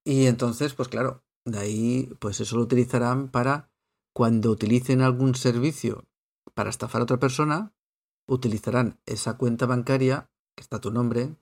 Y 0.04 0.26
entonces, 0.26 0.74
pues 0.74 0.88
claro, 0.88 1.24
de 1.44 1.58
ahí, 1.58 2.10
pues 2.18 2.40
eso 2.40 2.56
lo 2.56 2.62
utilizarán 2.62 3.30
para 3.30 3.70
cuando 4.14 4.50
utilicen 4.50 5.02
algún 5.02 5.34
servicio 5.34 6.04
para 6.54 6.70
estafar 6.70 7.00
a 7.00 7.04
otra 7.04 7.18
persona, 7.18 7.74
utilizarán 8.28 9.00
esa 9.06 9.36
cuenta 9.36 9.66
bancaria, 9.66 10.30
que 10.56 10.62
está 10.62 10.80
tu 10.80 10.90
nombre, 10.90 11.36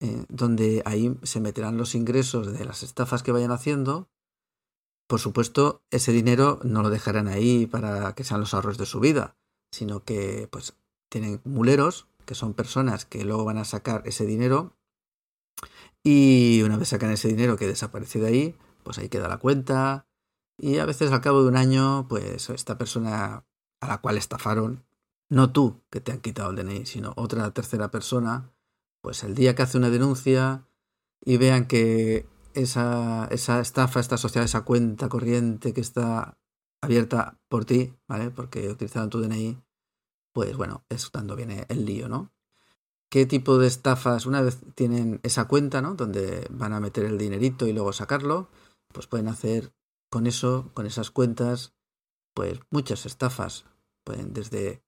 eh, 0.00 0.24
donde 0.28 0.82
ahí 0.84 1.16
se 1.22 1.40
meterán 1.40 1.76
los 1.76 1.94
ingresos 1.94 2.52
de 2.52 2.64
las 2.64 2.82
estafas 2.82 3.22
que 3.22 3.32
vayan 3.32 3.52
haciendo. 3.52 4.10
Por 5.06 5.20
supuesto, 5.20 5.82
ese 5.90 6.12
dinero 6.12 6.58
no 6.64 6.82
lo 6.82 6.90
dejarán 6.90 7.28
ahí 7.28 7.66
para 7.66 8.14
que 8.14 8.24
sean 8.24 8.40
los 8.40 8.54
ahorros 8.54 8.76
de 8.76 8.86
su 8.86 9.00
vida, 9.00 9.36
sino 9.72 10.02
que 10.04 10.48
pues 10.50 10.76
tienen 11.10 11.40
muleros, 11.44 12.08
que 12.26 12.34
son 12.34 12.54
personas 12.54 13.04
que 13.04 13.24
luego 13.24 13.44
van 13.44 13.58
a 13.58 13.64
sacar 13.64 14.02
ese 14.06 14.26
dinero 14.26 14.76
y 16.02 16.62
una 16.62 16.76
vez 16.76 16.88
sacan 16.88 17.10
ese 17.10 17.28
dinero 17.28 17.56
que 17.56 17.66
desaparece 17.66 18.20
de 18.20 18.26
ahí, 18.26 18.56
pues 18.82 18.98
ahí 18.98 19.08
queda 19.08 19.28
la 19.28 19.38
cuenta 19.38 20.06
y 20.58 20.78
a 20.78 20.86
veces 20.86 21.10
al 21.12 21.20
cabo 21.20 21.42
de 21.42 21.48
un 21.48 21.56
año, 21.56 22.06
pues 22.08 22.50
esta 22.50 22.78
persona 22.78 23.44
a 23.80 23.88
la 23.88 23.98
cual 24.00 24.18
estafaron 24.18 24.84
no 25.30 25.52
tú 25.52 25.82
que 25.90 26.00
te 26.00 26.12
han 26.12 26.20
quitado 26.20 26.50
el 26.50 26.56
DNI, 26.56 26.86
sino 26.86 27.12
otra 27.16 27.50
tercera 27.52 27.90
persona, 27.90 28.52
pues 29.00 29.24
el 29.24 29.34
día 29.34 29.54
que 29.54 29.62
hace 29.62 29.78
una 29.78 29.90
denuncia 29.90 30.68
y 31.24 31.38
vean 31.38 31.66
que 31.66 32.28
esa, 32.54 33.26
esa 33.30 33.60
estafa 33.60 34.00
está 34.00 34.16
asociada 34.16 34.44
a 34.44 34.46
esa 34.46 34.64
cuenta 34.64 35.08
corriente 35.08 35.72
que 35.72 35.80
está 35.80 36.38
abierta 36.82 37.40
por 37.48 37.64
ti, 37.64 37.94
¿vale? 38.06 38.30
Porque 38.30 38.68
utilizaron 38.68 39.10
tu 39.10 39.20
DNI, 39.20 39.58
pues 40.32 40.56
bueno, 40.56 40.84
es 40.88 41.08
cuando 41.10 41.36
viene 41.36 41.66
el 41.68 41.84
lío, 41.86 42.08
¿no? 42.08 42.33
¿Qué 43.14 43.26
tipo 43.26 43.58
de 43.58 43.68
estafas, 43.68 44.26
una 44.26 44.42
vez 44.42 44.58
tienen 44.74 45.20
esa 45.22 45.44
cuenta, 45.46 45.80
¿no? 45.80 45.94
Donde 45.94 46.48
van 46.50 46.72
a 46.72 46.80
meter 46.80 47.04
el 47.04 47.16
dinerito 47.16 47.68
y 47.68 47.72
luego 47.72 47.92
sacarlo, 47.92 48.48
pues 48.92 49.06
pueden 49.06 49.28
hacer 49.28 49.72
con 50.10 50.26
eso, 50.26 50.72
con 50.74 50.84
esas 50.84 51.12
cuentas, 51.12 51.76
pues 52.34 52.58
muchas 52.70 53.06
estafas. 53.06 53.66
Pueden 54.02 54.32
desde 54.32 54.82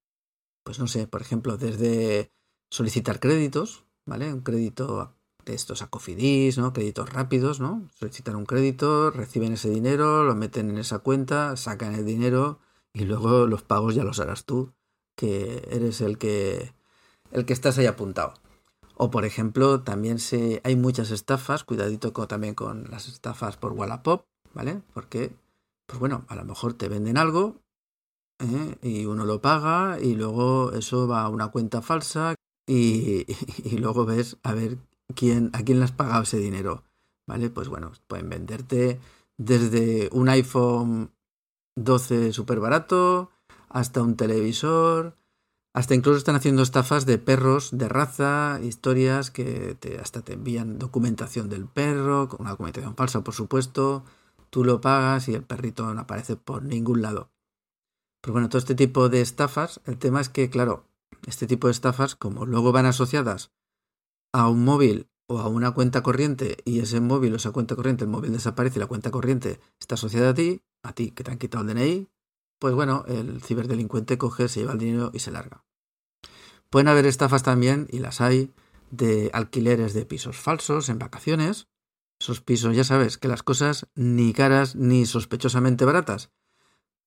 pues 0.64 0.80
no 0.80 0.88
sé, 0.88 1.06
por 1.06 1.22
ejemplo, 1.22 1.56
desde 1.56 2.32
solicitar 2.68 3.20
créditos, 3.20 3.84
¿vale? 4.06 4.32
Un 4.32 4.40
crédito 4.40 5.14
de 5.44 5.54
estos 5.54 5.80
a 5.82 5.86
Cofidis, 5.86 6.58
¿no? 6.58 6.72
Créditos 6.72 7.08
rápidos, 7.12 7.60
¿no? 7.60 7.88
Solicitan 7.94 8.34
un 8.34 8.44
crédito, 8.44 9.12
reciben 9.12 9.52
ese 9.52 9.70
dinero, 9.70 10.24
lo 10.24 10.34
meten 10.34 10.70
en 10.70 10.78
esa 10.78 10.98
cuenta, 10.98 11.56
sacan 11.56 11.94
el 11.94 12.04
dinero 12.04 12.58
y 12.92 13.04
luego 13.04 13.46
los 13.46 13.62
pagos 13.62 13.94
ya 13.94 14.02
los 14.02 14.18
harás 14.18 14.46
tú, 14.46 14.72
que 15.14 15.62
eres 15.70 16.00
el 16.00 16.18
que 16.18 16.74
el 17.32 17.44
que 17.44 17.52
estás 17.52 17.78
ahí 17.78 17.86
apuntado. 17.86 18.34
O 18.96 19.10
por 19.10 19.24
ejemplo, 19.24 19.82
también 19.82 20.18
se, 20.18 20.60
hay 20.64 20.76
muchas 20.76 21.10
estafas, 21.10 21.64
cuidadito 21.64 22.12
también 22.12 22.54
con 22.54 22.90
las 22.90 23.08
estafas 23.08 23.56
por 23.56 23.72
Wallapop, 23.72 24.26
¿vale? 24.54 24.80
Porque, 24.94 25.36
pues 25.86 25.98
bueno, 25.98 26.24
a 26.28 26.34
lo 26.34 26.44
mejor 26.44 26.74
te 26.74 26.88
venden 26.88 27.18
algo 27.18 27.60
¿eh? 28.38 28.76
y 28.82 29.04
uno 29.04 29.24
lo 29.26 29.40
paga 29.42 29.98
y 30.00 30.14
luego 30.14 30.72
eso 30.72 31.06
va 31.06 31.22
a 31.22 31.28
una 31.28 31.48
cuenta 31.48 31.82
falsa 31.82 32.34
y, 32.66 33.26
y, 33.64 33.76
luego 33.78 34.06
ves 34.06 34.38
a 34.42 34.54
ver 34.54 34.78
quién, 35.14 35.50
a 35.52 35.62
quién 35.62 35.78
le 35.78 35.84
has 35.84 35.92
pagado 35.92 36.22
ese 36.22 36.38
dinero. 36.38 36.84
¿Vale? 37.26 37.50
Pues 37.50 37.68
bueno, 37.68 37.92
pueden 38.06 38.28
venderte 38.28 39.00
desde 39.36 40.08
un 40.12 40.28
iPhone 40.28 41.10
12 41.74 42.32
súper 42.32 42.60
barato 42.60 43.30
hasta 43.68 44.00
un 44.00 44.16
televisor, 44.16 45.16
hasta 45.76 45.94
incluso 45.94 46.16
están 46.16 46.36
haciendo 46.36 46.62
estafas 46.62 47.04
de 47.04 47.18
perros 47.18 47.68
de 47.70 47.86
raza, 47.86 48.58
historias 48.62 49.30
que 49.30 49.76
te, 49.78 49.98
hasta 49.98 50.22
te 50.22 50.32
envían 50.32 50.78
documentación 50.78 51.50
del 51.50 51.66
perro, 51.66 52.30
una 52.38 52.52
documentación 52.52 52.96
falsa 52.96 53.22
por 53.22 53.34
supuesto, 53.34 54.02
tú 54.48 54.64
lo 54.64 54.80
pagas 54.80 55.28
y 55.28 55.34
el 55.34 55.42
perrito 55.42 55.92
no 55.92 56.00
aparece 56.00 56.36
por 56.36 56.62
ningún 56.62 57.02
lado. 57.02 57.30
Pues 58.22 58.32
bueno, 58.32 58.48
todo 58.48 58.58
este 58.58 58.74
tipo 58.74 59.10
de 59.10 59.20
estafas, 59.20 59.82
el 59.84 59.98
tema 59.98 60.22
es 60.22 60.30
que, 60.30 60.48
claro, 60.48 60.86
este 61.26 61.46
tipo 61.46 61.66
de 61.66 61.72
estafas, 61.72 62.16
como 62.16 62.46
luego 62.46 62.72
van 62.72 62.86
asociadas 62.86 63.52
a 64.32 64.48
un 64.48 64.64
móvil 64.64 65.10
o 65.28 65.40
a 65.40 65.48
una 65.48 65.72
cuenta 65.72 66.02
corriente 66.02 66.56
y 66.64 66.80
ese 66.80 67.00
móvil 67.00 67.34
o 67.34 67.36
esa 67.36 67.50
cuenta 67.50 67.76
corriente, 67.76 68.04
el 68.04 68.10
móvil 68.10 68.32
desaparece 68.32 68.78
y 68.78 68.80
la 68.80 68.86
cuenta 68.86 69.10
corriente 69.10 69.60
está 69.78 69.96
asociada 69.96 70.30
a 70.30 70.34
ti, 70.34 70.62
a 70.82 70.94
ti 70.94 71.10
que 71.10 71.22
te 71.22 71.32
han 71.32 71.38
quitado 71.38 71.68
el 71.68 71.74
DNI, 71.74 72.08
pues 72.58 72.74
bueno, 72.74 73.04
el 73.06 73.42
ciberdelincuente 73.42 74.18
coge, 74.18 74.48
se 74.48 74.60
lleva 74.60 74.72
el 74.72 74.78
dinero 74.78 75.10
y 75.12 75.20
se 75.20 75.30
larga. 75.30 75.64
Pueden 76.70 76.88
haber 76.88 77.06
estafas 77.06 77.42
también, 77.42 77.86
y 77.90 77.98
las 77.98 78.20
hay, 78.20 78.52
de 78.90 79.30
alquileres 79.32 79.94
de 79.94 80.06
pisos 80.06 80.36
falsos 80.36 80.88
en 80.88 80.98
vacaciones. 80.98 81.68
Esos 82.18 82.40
pisos, 82.40 82.74
ya 82.74 82.84
sabes, 82.84 83.18
que 83.18 83.28
las 83.28 83.42
cosas 83.42 83.88
ni 83.94 84.32
caras 84.32 84.74
ni 84.74 85.06
sospechosamente 85.06 85.84
baratas, 85.84 86.30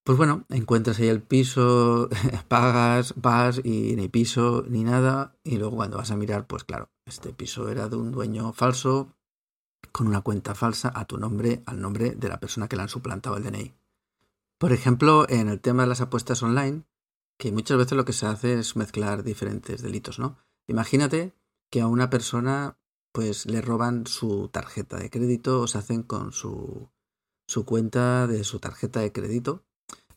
pues 0.03 0.17
bueno, 0.17 0.45
encuentras 0.49 0.99
ahí 0.99 1.07
el 1.07 1.21
piso, 1.21 2.09
pagas, 2.47 3.13
vas 3.15 3.61
y 3.63 3.95
ni 3.95 4.07
piso 4.07 4.65
ni 4.67 4.83
nada. 4.83 5.35
Y 5.43 5.57
luego 5.57 5.75
cuando 5.75 5.97
vas 5.97 6.11
a 6.11 6.15
mirar, 6.15 6.47
pues 6.47 6.63
claro, 6.63 6.89
este 7.05 7.33
piso 7.33 7.69
era 7.69 7.89
de 7.89 7.95
un 7.95 8.11
dueño 8.11 8.53
falso 8.53 9.15
con 9.91 10.07
una 10.07 10.21
cuenta 10.21 10.55
falsa 10.55 10.91
a 10.93 11.05
tu 11.05 11.17
nombre, 11.17 11.63
al 11.65 11.81
nombre 11.81 12.15
de 12.15 12.29
la 12.29 12.39
persona 12.39 12.67
que 12.67 12.75
le 12.75 12.83
han 12.83 12.89
suplantado 12.89 13.37
el 13.37 13.43
DNI. 13.43 13.73
Por 14.59 14.71
ejemplo, 14.71 15.27
en 15.29 15.49
el 15.49 15.59
tema 15.59 15.83
de 15.83 15.89
las 15.89 16.01
apuestas 16.01 16.43
online, 16.43 16.83
que 17.39 17.51
muchas 17.51 17.77
veces 17.77 17.97
lo 17.97 18.05
que 18.05 18.13
se 18.13 18.27
hace 18.27 18.59
es 18.59 18.75
mezclar 18.75 19.23
diferentes 19.23 19.81
delitos, 19.81 20.19
¿no? 20.19 20.37
Imagínate 20.67 21.33
que 21.71 21.81
a 21.81 21.87
una 21.87 22.09
persona 22.09 22.77
pues 23.11 23.47
le 23.47 23.61
roban 23.61 24.05
su 24.05 24.49
tarjeta 24.49 24.97
de 24.97 25.09
crédito 25.09 25.61
o 25.61 25.67
se 25.67 25.79
hacen 25.79 26.03
con 26.03 26.31
su, 26.31 26.89
su 27.47 27.65
cuenta 27.65 28.27
de 28.27 28.43
su 28.43 28.59
tarjeta 28.59 28.99
de 28.99 29.11
crédito 29.11 29.63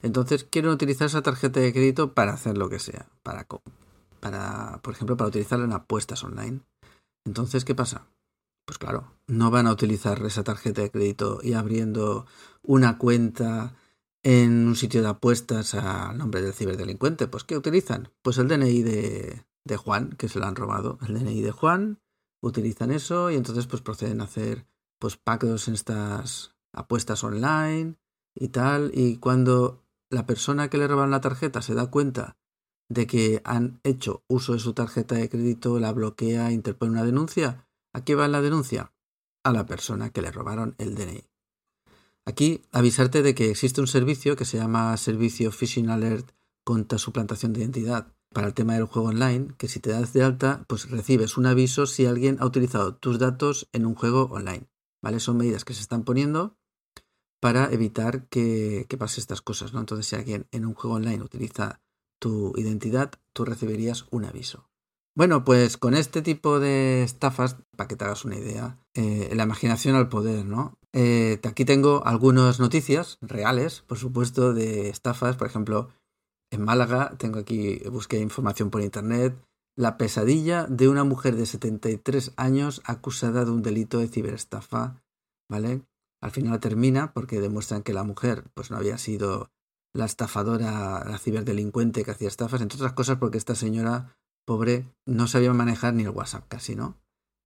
entonces 0.02 0.44
quiero 0.44 0.72
utilizar 0.72 1.06
esa 1.06 1.22
tarjeta 1.22 1.61
de 1.61 1.72
crédito 1.72 2.12
para 2.12 2.32
hacer 2.32 2.58
lo 2.58 2.68
que 2.68 2.80
sea, 2.80 3.06
para, 3.22 3.46
para, 4.20 4.80
por 4.82 4.94
ejemplo, 4.94 5.16
para 5.16 5.28
utilizarla 5.28 5.64
en 5.64 5.72
apuestas 5.72 6.22
online. 6.25 6.61
Entonces, 7.25 7.64
¿qué 7.64 7.75
pasa? 7.75 8.06
Pues 8.66 8.78
claro, 8.78 9.12
no 9.28 9.50
van 9.50 9.68
a 9.68 9.72
utilizar 9.72 10.20
esa 10.26 10.42
tarjeta 10.42 10.82
de 10.82 10.90
crédito 10.90 11.38
y 11.42 11.54
abriendo 11.54 12.26
una 12.62 12.99
cuenta 12.99 13.76
en 14.23 14.69
un 14.69 14.76
sitio 14.76 15.02
de 15.02 15.09
apuestas 15.09 15.75
al 15.75 16.19
nombre 16.19 16.43
del 16.43 16.55
ciberdelincuente. 16.55 17.29
Pues 17.29 17.45
¿qué 17.45 17.57
utilizan? 17.57 18.11
Pues 18.23 18.38
el 18.38 18.49
DNI 18.49 18.83
de, 18.83 19.45
de 19.64 19.76
Juan, 19.76 20.11
que 20.11 20.29
se 20.29 20.38
lo 20.38 20.47
han 20.47 20.57
robado. 20.57 20.99
El 21.07 21.14
DNI 21.14 21.41
de 21.43 21.50
Juan, 21.50 21.99
utilizan 22.43 22.91
eso 22.91 23.31
y 23.31 23.37
entonces 23.37 23.67
pues 23.67 23.83
proceden 23.83 24.21
a 24.21 24.25
hacer 24.25 24.67
pues 24.99 25.17
pactos 25.17 25.69
en 25.69 25.75
estas 25.75 26.55
apuestas 26.73 27.25
online 27.25 27.97
y 28.35 28.49
tal. 28.49 28.91
Y 28.95 29.17
cuando 29.17 29.85
la 30.11 30.26
persona 30.26 30.69
que 30.69 30.79
le 30.79 30.88
roban 30.88 31.11
la 31.11 31.21
tarjeta 31.21 31.62
se 31.62 31.75
da 31.75 31.91
cuenta 31.91 32.37
de 32.88 33.07
que 33.07 33.41
han 33.45 33.81
hecho 33.85 34.25
uso 34.29 34.52
de 34.52 34.59
su 34.59 34.75
tarjeta 34.75 35.14
de 35.14 35.29
crédito, 35.29 35.79
la 35.79 35.93
bloquea, 35.93 36.52
interpone 36.52 36.93
una 36.93 37.05
denuncia, 37.05 37.67
¿a 37.95 38.05
qué 38.05 38.14
va 38.14 38.29
la 38.29 38.43
denuncia? 38.43 38.93
A 39.45 39.52
la 39.52 39.67
persona 39.67 40.11
que 40.11 40.23
le 40.23 40.31
robaron 40.31 40.75
el 40.79 40.95
DNI. 40.95 41.31
Aquí 42.25 42.62
avisarte 42.71 43.23
de 43.23 43.35
que 43.35 43.50
existe 43.50 43.81
un 43.81 43.88
servicio 43.88 44.37
que 44.37 44.45
se 44.45 44.57
llama 44.57 44.97
Servicio 44.97 45.50
Phishing 45.50 45.91
Alert 45.91 46.31
contra 46.64 46.99
suplantación 46.99 47.52
de 47.52 47.61
identidad 47.61 48.14
para 48.33 48.47
el 48.47 48.55
tema 48.55 48.75
del 48.75 48.87
juego 48.87 49.09
online, 49.09 49.55
que 49.59 49.69
si 49.69 49.81
te 49.81 49.91
das 49.91 50.12
de 50.12 50.23
alta, 50.23 50.64
pues 50.69 50.88
recibes 50.88 51.37
un 51.37 51.47
aviso 51.47 51.87
si 51.87 52.07
alguien 52.07 52.37
ha 52.41 52.47
utilizado 52.47 52.95
tus 52.95 53.19
datos 53.19 53.69
en 53.73 53.87
un 53.87 53.95
juego 53.95 54.29
online. 54.31 54.69
¿Vale? 55.02 55.19
Son 55.19 55.37
medidas 55.37 55.64
que 55.64 55.75
se 55.75 55.81
están 55.81 56.05
poniendo 56.05 56.57
para 57.41 57.73
evitar 57.73 58.29
que, 58.29 58.87
pase 58.97 59.21
estas 59.21 59.43
cosas, 59.43 59.73
¿no? 59.73 59.81
Entonces, 59.81 60.07
si 60.07 60.14
alguien 60.14 60.47
en 60.52 60.64
un 60.64 60.75
juego 60.75 60.95
online 60.95 61.25
utiliza 61.25 61.81
tu 62.21 62.52
identidad, 62.57 63.11
tú 63.33 63.45
recibirías 63.45 64.07
un 64.12 64.25
aviso. 64.25 64.71
Bueno, 65.14 65.45
pues 65.45 65.76
con 65.76 65.95
este 65.95 66.23
tipo 66.23 66.59
de 66.59 67.02
estafas, 67.02 67.57
para 67.76 67.87
que 67.87 67.97
te 67.97 68.04
hagas 68.04 68.25
una 68.25 68.37
idea, 68.37 68.78
eh, 68.95 69.31
la 69.35 69.42
imaginación 69.42 69.95
al 69.95 70.09
poder, 70.09 70.47
¿no? 70.47 70.78
Eh, 70.95 71.38
aquí 71.45 71.66
tengo 71.66 72.02
algunas 72.07 72.61
noticias 72.61 73.19
reales, 73.21 73.83
por 73.83 73.99
supuesto, 73.99 74.54
de 74.54 74.88
estafas. 74.88 75.37
Por 75.37 75.47
ejemplo, 75.47 75.90
en 76.50 76.64
Málaga, 76.64 77.14
tengo 77.19 77.38
aquí, 77.38 77.81
busqué 77.90 78.21
información 78.21 78.71
por 78.71 78.81
internet, 78.81 79.37
la 79.76 79.99
pesadilla 79.99 80.66
de 80.66 80.88
una 80.88 81.04
mujer 81.04 81.37
de 81.37 81.45
73 81.45 82.33
años 82.37 82.81
acusada 82.87 83.45
de 83.45 83.50
un 83.50 83.62
delito 83.62 83.99
de 83.99 84.09
ciberestafa, 84.09 85.02
¿vale? 85.50 85.83
Al 86.23 86.31
final 86.31 86.59
termina 86.61 87.12
porque 87.12 87.40
demuestran 87.40 87.83
que 87.83 87.92
la 87.92 88.04
mujer 88.04 88.45
pues 88.54 88.71
no 88.71 88.78
había 88.78 88.97
sido 88.97 89.50
la 89.95 90.07
estafadora, 90.07 91.04
la 91.04 91.19
ciberdelincuente 91.19 92.04
que 92.04 92.12
hacía 92.12 92.28
estafas, 92.28 92.62
entre 92.62 92.76
otras 92.76 92.95
cosas 92.95 93.19
porque 93.19 93.38
esta 93.38 93.54
señora 93.54 94.16
pobre 94.44 94.87
no 95.06 95.26
sabía 95.26 95.52
manejar 95.52 95.94
ni 95.94 96.04
el 96.04 96.11
WhatsApp 96.11 96.49
casi, 96.49 96.76
¿no? 96.76 96.96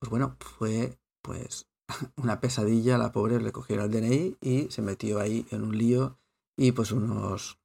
Pues 0.01 0.11
bueno, 0.11 0.37
fue 0.41 0.99
pues 1.23 1.67
una 2.17 2.41
pesadilla, 2.41 2.99
la 2.99 3.13
pobre 3.13 3.41
le 3.41 3.53
cogieron 3.53 3.87
el 3.87 3.91
DNI 3.93 4.37
y 4.41 4.71
se 4.71 4.83
metió 4.83 5.21
ahí 5.21 5.47
en 5.51 5.63
un 5.63 5.77
lío 5.77 6.19
y 6.57 6.73
pues 6.73 6.93
unos 6.93 7.59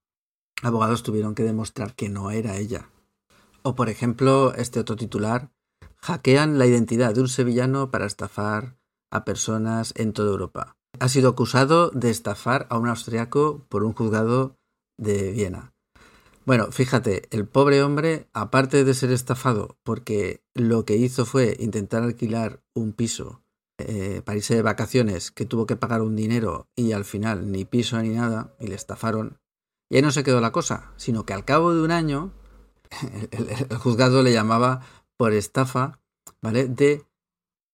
abogados 0.62 1.04
tuvieron 1.04 1.36
que 1.36 1.44
demostrar 1.44 1.96
que 1.96 2.10
no 2.10 2.32
era 2.32 2.58
ella. 2.58 2.90
O 3.64 3.76
por 3.76 3.90
ejemplo, 3.90 4.54
este 4.56 4.80
otro 4.80 4.96
titular, 4.96 5.52
hackean 5.98 6.58
la 6.58 6.66
identidad 6.66 7.14
de 7.14 7.22
un 7.22 7.28
sevillano 7.28 7.92
para 7.92 8.06
estafar 8.06 8.76
a 9.12 9.24
personas 9.24 9.94
en 9.96 10.14
toda 10.14 10.32
Europa. 10.32 10.78
Ha 11.00 11.10
sido 11.10 11.30
acusado 11.30 11.90
de 11.92 12.10
estafar 12.10 12.68
a 12.70 12.78
un 12.78 12.88
austriaco 12.88 13.66
por 13.70 13.84
un 13.84 13.94
juzgado 13.94 14.58
de 14.98 15.32
Viena. 15.32 15.71
Bueno, 16.46 16.72
fíjate, 16.72 17.28
el 17.30 17.48
pobre 17.48 17.84
hombre, 17.84 18.28
aparte 18.34 18.84
de 18.84 18.94
ser 18.96 19.12
estafado, 19.12 19.78
porque 19.84 20.44
lo 20.56 20.86
que 20.86 20.96
hizo 20.96 21.26
fue 21.26 21.56
intentar 21.60 22.02
alquilar 22.02 22.64
un 22.74 22.94
piso 22.94 23.44
eh, 23.78 24.22
para 24.26 24.38
irse 24.38 24.56
de 24.56 24.64
vacaciones, 24.64 25.30
que 25.30 25.46
tuvo 25.46 25.68
que 25.68 25.76
pagar 25.76 26.02
un 26.02 26.16
dinero 26.16 26.68
y 26.76 26.94
al 26.94 27.06
final 27.06 27.52
ni 27.52 27.64
piso 27.66 28.02
ni 28.02 28.10
nada, 28.10 28.56
y 28.60 28.68
le 28.68 28.76
estafaron, 28.76 29.40
y 29.90 29.98
ahí 29.98 30.02
no 30.02 30.12
se 30.12 30.24
quedó 30.24 30.42
la 30.42 30.52
cosa, 30.52 30.94
sino 30.98 31.26
que 31.26 31.34
al 31.34 31.46
cabo 31.46 31.76
de 31.76 31.82
un 31.82 31.92
año 31.92 32.34
el, 33.32 33.78
juzgado 33.78 34.24
le 34.24 34.34
llamaba 34.34 34.82
por 35.18 35.34
estafa, 35.34 36.00
¿vale? 36.42 36.68
De 36.68 37.06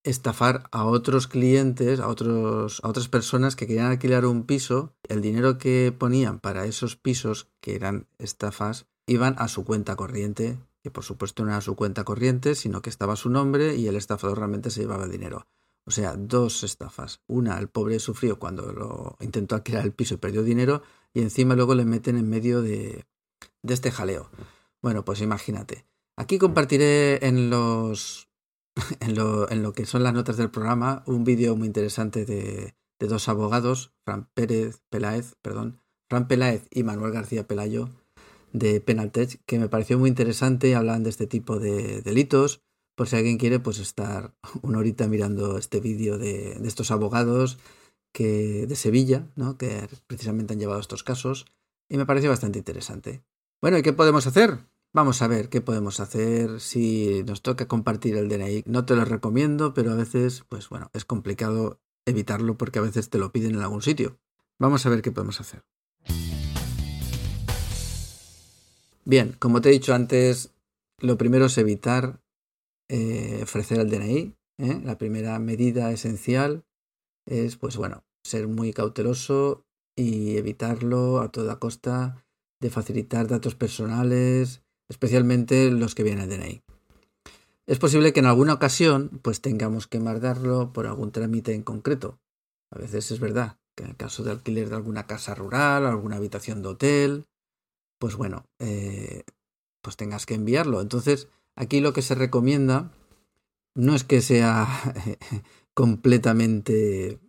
estafar 0.09 0.69
a 0.71 0.85
otros 0.85 1.27
clientes, 1.27 1.99
a, 1.99 2.07
otros, 2.07 2.79
a 2.83 2.87
otras 2.87 3.07
personas 3.07 3.55
que 3.55 3.67
querían 3.67 3.87
alquilar 3.87 4.25
un 4.25 4.43
piso, 4.45 4.93
el 5.03 5.21
dinero 5.21 5.57
que 5.57 5.93
ponían 5.97 6.39
para 6.39 6.65
esos 6.65 6.95
pisos, 6.95 7.49
que 7.59 7.75
eran 7.75 8.07
estafas, 8.17 8.87
iban 9.05 9.35
a 9.37 9.47
su 9.47 9.65
cuenta 9.65 9.95
corriente, 9.95 10.57
que 10.81 10.91
por 10.91 11.03
supuesto 11.03 11.43
no 11.43 11.51
era 11.51 11.61
su 11.61 11.75
cuenta 11.75 12.03
corriente, 12.03 12.55
sino 12.55 12.81
que 12.81 12.89
estaba 12.89 13.15
su 13.15 13.29
nombre 13.29 13.75
y 13.75 13.87
el 13.87 13.95
estafador 13.95 14.37
realmente 14.37 14.69
se 14.69 14.81
llevaba 14.81 15.05
el 15.05 15.11
dinero. 15.11 15.47
O 15.85 15.91
sea, 15.91 16.15
dos 16.17 16.63
estafas. 16.63 17.21
Una, 17.27 17.57
el 17.59 17.69
pobre 17.69 17.99
sufrió 17.99 18.39
cuando 18.39 18.73
lo 18.73 19.17
intentó 19.21 19.55
alquilar 19.55 19.85
el 19.85 19.93
piso 19.93 20.15
y 20.15 20.17
perdió 20.17 20.43
dinero, 20.43 20.83
y 21.13 21.21
encima 21.21 21.55
luego 21.55 21.75
le 21.75 21.85
meten 21.85 22.17
en 22.17 22.29
medio 22.29 22.61
de, 22.61 23.05
de 23.61 23.73
este 23.73 23.91
jaleo. 23.91 24.29
Bueno, 24.81 25.05
pues 25.05 25.21
imagínate. 25.21 25.85
Aquí 26.17 26.37
compartiré 26.39 27.25
en 27.25 27.49
los 27.49 28.26
en 28.99 29.15
lo, 29.15 29.73
que 29.73 29.85
son 29.85 30.03
las 30.03 30.13
notas 30.13 30.37
del 30.37 30.51
programa 30.51 31.03
un 31.05 31.23
vídeo 31.23 31.55
muy 31.55 31.67
interesante 31.67 32.25
de, 32.25 32.75
de 32.99 33.07
dos 33.07 33.29
abogados, 33.29 33.93
Fran 34.05 34.29
Pérez 34.33 34.81
Peláez, 34.89 35.35
perdón, 35.41 35.81
Fran 36.09 36.27
Peláez 36.27 36.67
y 36.71 36.83
Manuel 36.83 37.11
García 37.11 37.47
Pelayo 37.47 37.89
de 38.53 38.79
Penaltech, 38.79 39.41
que 39.45 39.59
me 39.59 39.69
pareció 39.69 39.99
muy 39.99 40.09
interesante, 40.09 40.75
hablan 40.75 41.03
de 41.03 41.09
este 41.09 41.27
tipo 41.27 41.59
de 41.59 42.01
delitos 42.01 42.61
por 42.95 43.07
si 43.07 43.15
alguien 43.15 43.37
quiere 43.37 43.59
pues 43.59 43.77
estar 43.79 44.35
una 44.63 44.79
horita 44.79 45.07
mirando 45.07 45.57
este 45.57 45.79
vídeo 45.79 46.17
de, 46.17 46.55
de, 46.55 46.67
estos 46.67 46.89
abogados 46.91 47.59
que 48.13 48.65
de 48.65 48.75
Sevilla, 48.75 49.31
¿no? 49.35 49.57
que 49.57 49.87
precisamente 50.07 50.53
han 50.53 50.59
llevado 50.59 50.79
estos 50.79 51.03
casos 51.03 51.45
y 51.89 51.97
me 51.97 52.05
pareció 52.05 52.29
bastante 52.29 52.57
interesante. 52.57 53.23
Bueno, 53.61 53.77
¿y 53.77 53.83
qué 53.83 53.93
podemos 53.93 54.25
hacer? 54.25 54.59
Vamos 54.93 55.21
a 55.21 55.27
ver 55.27 55.49
qué 55.49 55.61
podemos 55.61 55.99
hacer 55.99 56.59
si 56.59 57.23
nos 57.23 57.41
toca 57.41 57.67
compartir 57.67 58.15
el 58.15 58.29
DNI. 58.29 58.63
No 58.65 58.85
te 58.85 58.95
lo 58.95 59.05
recomiendo, 59.05 59.73
pero 59.73 59.91
a 59.91 59.95
veces, 59.95 60.43
pues 60.47 60.69
bueno, 60.69 60.89
es 60.93 61.05
complicado 61.05 61.79
evitarlo 62.05 62.57
porque 62.57 62.79
a 62.79 62.83
veces 62.83 63.09
te 63.09 63.17
lo 63.17 63.31
piden 63.31 63.55
en 63.55 63.61
algún 63.61 63.81
sitio. 63.81 64.17
Vamos 64.59 64.85
a 64.85 64.89
ver 64.89 65.01
qué 65.01 65.11
podemos 65.11 65.39
hacer. 65.41 65.63
Bien, 69.05 69.35
como 69.39 69.61
te 69.61 69.69
he 69.69 69.73
dicho 69.73 69.93
antes, 69.93 70.53
lo 70.99 71.17
primero 71.17 71.45
es 71.45 71.57
evitar 71.57 72.21
eh, 72.89 73.41
ofrecer 73.43 73.79
el 73.79 73.89
DNI. 73.89 74.35
¿eh? 74.57 74.81
La 74.83 74.97
primera 74.97 75.37
medida 75.39 75.91
esencial 75.91 76.65
es, 77.25 77.57
pues 77.57 77.77
bueno, 77.77 78.03
ser 78.23 78.47
muy 78.47 78.73
cauteloso 78.73 79.65
y 79.95 80.37
evitarlo 80.37 81.19
a 81.19 81.31
toda 81.31 81.59
costa 81.59 82.25
de 82.59 82.69
facilitar 82.69 83.27
datos 83.27 83.55
personales, 83.55 84.63
especialmente 84.89 85.71
los 85.71 85.95
que 85.95 86.03
vienen 86.03 86.29
del 86.29 86.39
DNI. 86.39 86.61
Es 87.65 87.79
posible 87.79 88.13
que 88.13 88.21
en 88.21 88.27
alguna 88.27 88.53
ocasión 88.53 89.19
pues 89.21 89.41
tengamos 89.41 89.87
que 89.87 89.99
mandarlo 89.99 90.71
por 90.71 90.87
algún 90.87 91.11
trámite 91.11 91.53
en 91.53 91.63
concreto. 91.63 92.19
A 92.71 92.79
veces 92.79 93.11
es 93.11 93.19
verdad 93.19 93.57
que 93.75 93.83
en 93.83 93.91
el 93.91 93.95
caso 93.97 94.23
de 94.23 94.31
alquiler 94.31 94.69
de 94.69 94.75
alguna 94.75 95.05
casa 95.05 95.35
rural, 95.35 95.85
alguna 95.85 96.15
habitación 96.15 96.61
de 96.61 96.69
hotel, 96.69 97.25
pues 97.99 98.15
bueno, 98.15 98.45
eh, 98.59 99.23
pues 99.81 99.97
tengas 99.97 100.25
que 100.25 100.35
enviarlo. 100.35 100.81
Entonces, 100.81 101.27
Aquí 101.57 101.81
lo 101.81 101.91
que 101.91 102.03
se 102.03 102.13
recomienda 102.13 102.91
no 103.73 103.95
es 103.95 104.03
que 104.03 104.21
sea 104.21 104.67
completamente 105.73 107.19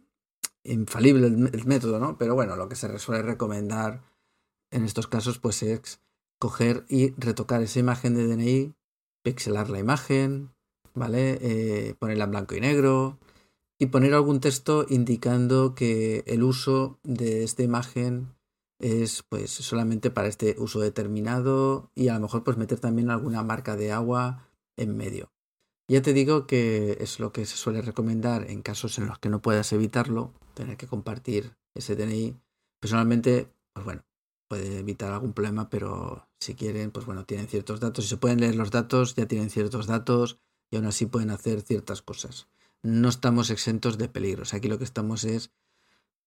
infalible 0.65 1.29
el, 1.29 1.65
método, 1.65 1.99
¿no? 1.99 2.19
Pero 2.19 2.35
bueno, 2.35 2.55
lo 2.55 2.69
que 2.69 2.77
se 2.77 2.99
suele 2.99 3.23
recomendar 3.23 4.05
en 4.71 4.85
estos 4.85 5.07
casos 5.07 5.39
pues 5.39 5.63
es 5.63 6.01
coger 6.39 6.85
y 6.89 7.11
retocar 7.21 7.63
esa 7.63 7.79
imagen 7.79 8.15
de 8.15 8.27
DNI, 8.27 8.75
pixelar 9.23 9.71
la 9.71 9.79
imagen, 9.79 10.51
¿vale? 10.95 11.39
Eh, 11.41 11.95
ponerla 11.99 12.25
en 12.25 12.31
blanco 12.31 12.55
y 12.55 12.61
negro 12.61 13.19
y 13.79 13.87
poner 13.87 14.15
algún 14.15 14.41
texto 14.41 14.87
indicando 14.89 15.75
que 15.75 16.25
el 16.27 16.43
uso 16.43 16.99
de 17.05 17.45
esta 17.45 17.63
imagen 17.63 18.35
es 18.81 19.23
pues 19.29 19.51
solamente 19.51 20.11
para 20.11 20.29
este 20.29 20.57
uso 20.59 20.81
determinado 20.81 21.91
y 21.95 22.09
a 22.09 22.15
lo 22.15 22.21
mejor 22.21 22.45
pues 22.45 22.57
meter 22.57 22.79
también 22.79 23.11
alguna 23.11 23.43
marca 23.43 23.77
de 23.77 23.93
agua 23.93 24.49
en 24.77 24.97
medio. 24.97 25.31
Ya 25.91 26.03
te 26.03 26.13
digo 26.13 26.47
que 26.47 26.99
es 27.01 27.19
lo 27.19 27.33
que 27.33 27.47
se 27.47 27.57
suele 27.57 27.81
recomendar 27.81 28.51
en 28.51 28.63
casos 28.63 28.99
en 28.99 29.07
los 29.07 29.19
que 29.19 29.31
no 29.31 29.41
puedas 29.41 29.73
evitarlo, 29.73 30.35
tener 30.55 30.77
que 30.77 30.87
compartir 30.87 31.57
ese 31.75 31.97
DNI. 31.97 32.37
Personalmente, 32.79 33.49
pues 33.73 33.85
bueno, 33.85 34.03
puede 34.49 34.79
evitar 34.79 35.13
algún 35.13 35.33
problema, 35.35 35.71
pero 35.71 36.29
si 36.41 36.55
quieren, 36.55 36.91
pues 36.91 37.07
bueno, 37.07 37.25
tienen 37.25 37.49
ciertos 37.49 37.81
datos. 37.81 38.05
Si 38.05 38.11
se 38.11 38.17
pueden 38.17 38.41
leer 38.41 38.57
los 38.57 38.71
datos, 38.71 39.15
ya 39.15 39.27
tienen 39.27 39.51
ciertos 39.51 39.87
datos 39.87 40.41
y 40.71 40.77
aún 40.77 40.87
así 40.87 41.07
pueden 41.07 41.31
hacer 41.31 41.63
ciertas 41.63 42.03
cosas. 42.03 42.49
No 42.83 43.09
estamos 43.09 43.51
exentos 43.51 43.99
de 43.99 44.09
peligros. 44.09 44.55
Aquí 44.55 44.69
lo 44.69 44.79
que 44.79 44.85
estamos 44.85 45.25
es 45.25 45.53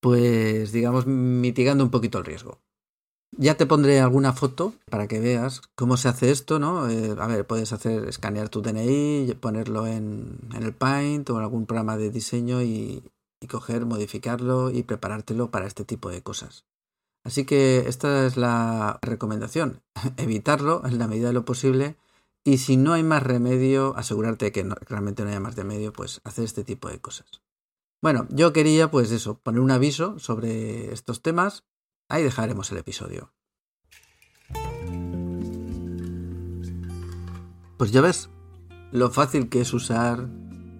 pues 0.01 0.71
digamos 0.71 1.05
mitigando 1.05 1.83
un 1.83 1.91
poquito 1.91 2.17
el 2.17 2.25
riesgo. 2.25 2.59
Ya 3.37 3.55
te 3.55 3.65
pondré 3.65 4.01
alguna 4.01 4.33
foto 4.33 4.73
para 4.89 5.07
que 5.07 5.21
veas 5.21 5.61
cómo 5.75 5.95
se 5.95 6.09
hace 6.09 6.31
esto, 6.31 6.59
¿no? 6.59 6.89
Eh, 6.89 7.15
a 7.17 7.27
ver, 7.27 7.47
puedes 7.47 7.71
hacer 7.71 8.09
escanear 8.09 8.49
tu 8.49 8.61
DNI, 8.61 9.35
ponerlo 9.39 9.87
en, 9.87 10.39
en, 10.53 10.63
el 10.63 10.73
Paint 10.73 11.29
o 11.29 11.37
en 11.37 11.43
algún 11.43 11.65
programa 11.65 11.95
de 11.95 12.11
diseño 12.11 12.61
y, 12.61 13.03
y 13.39 13.47
coger, 13.47 13.85
modificarlo 13.85 14.69
y 14.69 14.83
preparártelo 14.83 15.49
para 15.49 15.67
este 15.67 15.85
tipo 15.85 16.09
de 16.09 16.21
cosas. 16.21 16.65
Así 17.23 17.45
que 17.45 17.87
esta 17.87 18.25
es 18.25 18.37
la 18.37 18.99
recomendación, 19.01 19.83
evitarlo 20.17 20.85
en 20.85 20.97
la 20.97 21.07
medida 21.07 21.27
de 21.27 21.33
lo 21.33 21.45
posible 21.45 21.97
y 22.43 22.57
si 22.57 22.75
no 22.75 22.93
hay 22.93 23.03
más 23.03 23.21
remedio, 23.21 23.95
asegurarte 23.95 24.51
que 24.51 24.67
realmente 24.87 25.23
no 25.23 25.29
haya 25.29 25.39
más 25.39 25.55
remedio, 25.55 25.93
pues 25.93 26.21
hacer 26.23 26.43
este 26.43 26.63
tipo 26.63 26.89
de 26.89 26.99
cosas. 26.99 27.41
Bueno, 28.01 28.25
yo 28.29 28.51
quería 28.51 28.89
pues 28.89 29.11
eso, 29.11 29.37
poner 29.37 29.61
un 29.61 29.69
aviso 29.69 30.17
sobre 30.17 30.91
estos 30.91 31.21
temas. 31.21 31.65
Ahí 32.09 32.23
dejaremos 32.23 32.71
el 32.71 32.79
episodio. 32.79 33.31
Pues 37.77 37.91
ya 37.91 38.01
ves 38.01 38.29
lo 38.91 39.11
fácil 39.11 39.49
que 39.49 39.61
es 39.61 39.73
usar 39.73 40.27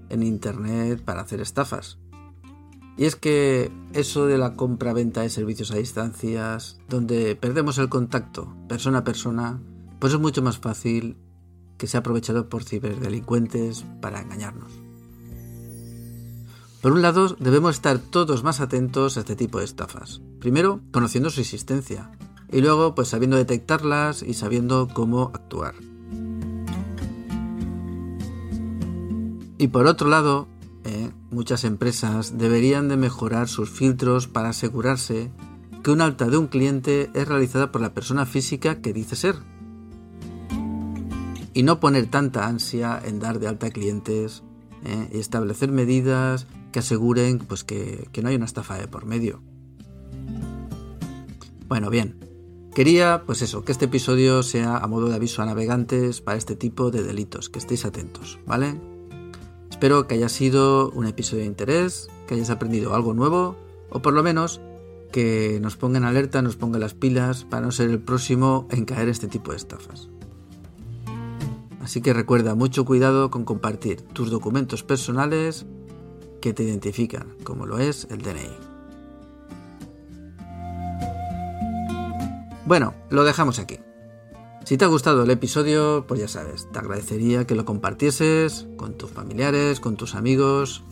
en 0.09 0.23
Internet 0.23 1.03
para 1.03 1.21
hacer 1.21 1.41
estafas. 1.41 2.00
Y 2.97 3.05
es 3.05 3.15
que 3.15 3.71
eso 3.93 4.27
de 4.27 4.37
la 4.37 4.55
compra-venta 4.55 5.21
de 5.21 5.29
servicios 5.29 5.71
a 5.71 5.77
distancias, 5.77 6.79
donde 6.89 7.35
perdemos 7.35 7.77
el 7.77 7.89
contacto 7.89 8.55
persona 8.67 8.99
a 8.99 9.03
persona, 9.03 9.59
pues 9.99 10.13
es 10.13 10.19
mucho 10.19 10.41
más 10.41 10.57
fácil 10.57 11.17
que 11.77 11.87
sea 11.87 12.01
aprovechado 12.01 12.47
por 12.49 12.63
ciberdelincuentes 12.63 13.85
para 14.01 14.21
engañarnos. 14.21 14.71
Por 16.81 16.93
un 16.93 17.03
lado, 17.03 17.35
debemos 17.39 17.75
estar 17.75 17.99
todos 17.99 18.43
más 18.43 18.59
atentos 18.59 19.15
a 19.15 19.19
este 19.19 19.35
tipo 19.35 19.59
de 19.59 19.65
estafas. 19.65 20.21
Primero, 20.39 20.81
conociendo 20.91 21.29
su 21.29 21.41
existencia. 21.41 22.11
Y 22.51 22.61
luego, 22.61 22.95
pues 22.95 23.07
sabiendo 23.07 23.37
detectarlas 23.37 24.23
y 24.23 24.33
sabiendo 24.33 24.87
cómo 24.91 25.31
actuar. 25.33 25.75
Y 29.59 29.67
por 29.67 29.85
otro 29.85 30.09
lado, 30.09 30.47
muchas 31.31 31.63
empresas 31.63 32.37
deberían 32.37 32.89
de 32.89 32.97
mejorar 32.97 33.47
sus 33.47 33.69
filtros 33.69 34.27
para 34.27 34.49
asegurarse 34.49 35.31
que 35.83 35.91
un 35.91 36.01
alta 36.01 36.27
de 36.27 36.37
un 36.37 36.47
cliente 36.47 37.09
es 37.13 37.27
realizada 37.27 37.71
por 37.71 37.81
la 37.81 37.93
persona 37.93 38.25
física 38.25 38.81
que 38.81 38.93
dice 38.93 39.15
ser. 39.15 39.35
Y 41.53 41.63
no 41.63 41.79
poner 41.79 42.07
tanta 42.07 42.47
ansia 42.47 43.01
en 43.03 43.19
dar 43.19 43.39
de 43.39 43.47
alta 43.47 43.67
a 43.67 43.71
clientes 43.71 44.43
¿eh? 44.85 45.09
y 45.11 45.17
establecer 45.17 45.71
medidas 45.71 46.47
que 46.71 46.79
aseguren 46.79 47.39
pues, 47.39 47.63
que, 47.63 48.07
que 48.11 48.21
no 48.21 48.29
hay 48.29 48.35
una 48.35 48.45
estafa 48.45 48.77
de 48.77 48.87
por 48.87 49.05
medio. 49.05 49.41
Bueno, 51.67 51.89
bien. 51.89 52.19
Quería, 52.73 53.23
pues 53.25 53.41
eso, 53.41 53.65
que 53.65 53.73
este 53.73 53.85
episodio 53.85 54.43
sea 54.43 54.77
a 54.77 54.87
modo 54.87 55.09
de 55.09 55.15
aviso 55.15 55.41
a 55.41 55.45
navegantes 55.45 56.21
para 56.21 56.37
este 56.37 56.55
tipo 56.55 56.89
de 56.89 57.03
delitos, 57.03 57.49
que 57.49 57.59
estéis 57.59 57.83
atentos, 57.83 58.39
¿vale? 58.45 58.79
Espero 59.81 60.05
que 60.05 60.13
haya 60.13 60.29
sido 60.29 60.91
un 60.91 61.07
episodio 61.07 61.41
de 61.41 61.47
interés, 61.47 62.07
que 62.27 62.35
hayas 62.35 62.51
aprendido 62.51 62.93
algo 62.93 63.15
nuevo, 63.15 63.55
o 63.89 63.99
por 63.99 64.13
lo 64.13 64.21
menos 64.21 64.61
que 65.11 65.57
nos 65.59 65.75
ponga 65.75 65.97
en 65.97 66.03
alerta, 66.03 66.43
nos 66.43 66.55
ponga 66.55 66.77
las 66.77 66.93
pilas 66.93 67.45
para 67.45 67.65
no 67.65 67.71
ser 67.71 67.89
el 67.89 67.99
próximo 67.99 68.67
en 68.69 68.85
caer 68.85 69.09
este 69.09 69.27
tipo 69.27 69.49
de 69.49 69.57
estafas. 69.57 70.07
Así 71.81 71.99
que 71.99 72.13
recuerda 72.13 72.53
mucho 72.53 72.85
cuidado 72.85 73.31
con 73.31 73.43
compartir 73.43 74.03
tus 74.03 74.29
documentos 74.29 74.83
personales 74.83 75.65
que 76.41 76.53
te 76.53 76.61
identifican, 76.61 77.35
como 77.43 77.65
lo 77.65 77.79
es 77.79 78.07
el 78.11 78.21
DNI. 78.21 78.51
Bueno, 82.67 82.93
lo 83.09 83.23
dejamos 83.23 83.57
aquí. 83.57 83.79
Si 84.63 84.77
te 84.77 84.85
ha 84.85 84.87
gustado 84.87 85.23
el 85.23 85.29
episodio, 85.31 86.05
pues 86.07 86.19
ya 86.19 86.27
sabes, 86.27 86.67
te 86.71 86.79
agradecería 86.79 87.45
que 87.45 87.55
lo 87.55 87.65
compartieses 87.65 88.67
con 88.77 88.93
tus 88.93 89.09
familiares, 89.09 89.79
con 89.79 89.97
tus 89.97 90.15
amigos, 90.15 90.83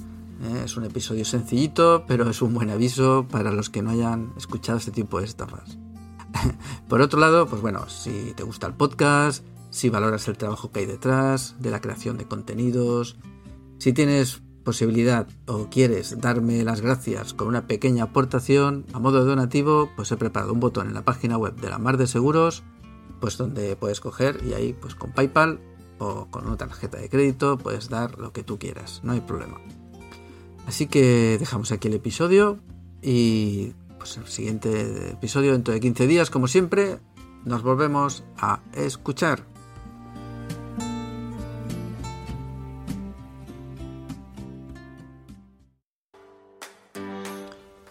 ¿eh? 0.43 0.63
es 0.65 0.75
un 0.75 0.85
episodio 0.85 1.23
sencillito, 1.23 2.03
pero 2.07 2.29
es 2.29 2.41
un 2.41 2.53
buen 2.53 2.71
aviso 2.71 3.27
para 3.29 3.51
los 3.51 3.69
que 3.69 3.81
no 3.81 3.91
hayan 3.91 4.33
escuchado 4.37 4.79
este 4.79 4.91
tipo 4.91 5.19
de 5.19 5.25
estafas. 5.25 5.77
Por 6.89 7.01
otro 7.01 7.19
lado, 7.19 7.47
pues 7.47 7.61
bueno, 7.61 7.87
si 7.89 8.33
te 8.35 8.43
gusta 8.43 8.67
el 8.67 8.73
podcast, 8.73 9.45
si 9.69 9.89
valoras 9.89 10.27
el 10.27 10.37
trabajo 10.37 10.71
que 10.71 10.81
hay 10.81 10.85
detrás, 10.87 11.55
de 11.59 11.69
la 11.69 11.79
creación 11.79 12.17
de 12.17 12.25
contenidos, 12.25 13.17
si 13.77 13.93
tienes 13.93 14.41
posibilidad 14.63 15.27
o 15.47 15.67
quieres 15.69 16.19
darme 16.19 16.63
las 16.63 16.81
gracias 16.81 17.33
con 17.33 17.47
una 17.47 17.67
pequeña 17.67 18.05
aportación 18.05 18.85
a 18.93 18.99
modo 18.99 19.23
de 19.23 19.29
donativo, 19.29 19.89
pues 19.95 20.11
he 20.11 20.17
preparado 20.17 20.53
un 20.53 20.59
botón 20.59 20.87
en 20.87 20.95
la 20.95 21.05
página 21.05 21.37
web 21.37 21.55
de 21.55 21.69
la 21.69 21.77
Mar 21.77 21.97
de 21.97 22.07
Seguros, 22.07 22.63
pues 23.19 23.37
donde 23.37 23.75
puedes 23.75 23.99
coger 23.99 24.41
y 24.45 24.53
ahí 24.53 24.73
pues 24.73 24.95
con 24.95 25.11
PayPal 25.11 25.59
o 25.97 26.27
con 26.29 26.47
una 26.47 26.57
tarjeta 26.57 26.97
de 26.97 27.09
crédito 27.09 27.57
puedes 27.57 27.89
dar 27.89 28.17
lo 28.17 28.31
que 28.31 28.43
tú 28.43 28.57
quieras, 28.57 29.01
no 29.03 29.13
hay 29.13 29.21
problema. 29.21 29.59
Así 30.65 30.87
que 30.87 31.37
dejamos 31.39 31.71
aquí 31.71 31.87
el 31.87 31.95
episodio 31.95 32.59
y 33.01 33.73
pues 33.97 34.17
el 34.17 34.27
siguiente 34.27 35.11
episodio 35.11 35.51
dentro 35.51 35.73
de 35.73 35.79
15 35.79 36.07
días, 36.07 36.29
como 36.29 36.47
siempre, 36.47 36.99
nos 37.43 37.63
volvemos 37.63 38.23
a 38.37 38.61
escuchar. 38.73 39.43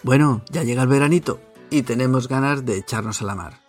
Bueno, 0.02 0.42
ya 0.50 0.62
llega 0.62 0.82
el 0.82 0.88
veranito 0.88 1.40
y 1.70 1.82
tenemos 1.82 2.28
ganas 2.28 2.64
de 2.64 2.78
echarnos 2.78 3.20
a 3.20 3.24
la 3.26 3.34
mar. 3.34 3.67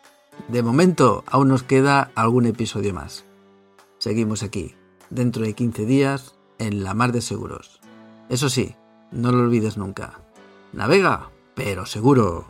De 0.51 0.63
momento 0.63 1.23
aún 1.27 1.49
nos 1.49 1.61
queda 1.61 2.11
algún 2.15 2.47
episodio 2.47 2.91
más. 2.91 3.23
Seguimos 3.99 4.41
aquí, 4.41 4.73
dentro 5.11 5.43
de 5.43 5.53
15 5.53 5.85
días, 5.85 6.35
en 6.57 6.83
la 6.83 6.95
mar 6.95 7.11
de 7.11 7.21
seguros. 7.21 7.79
Eso 8.29 8.49
sí, 8.49 8.75
no 9.11 9.31
lo 9.31 9.43
olvides 9.43 9.77
nunca. 9.77 10.21
Navega, 10.73 11.29
pero 11.53 11.85
seguro. 11.85 12.47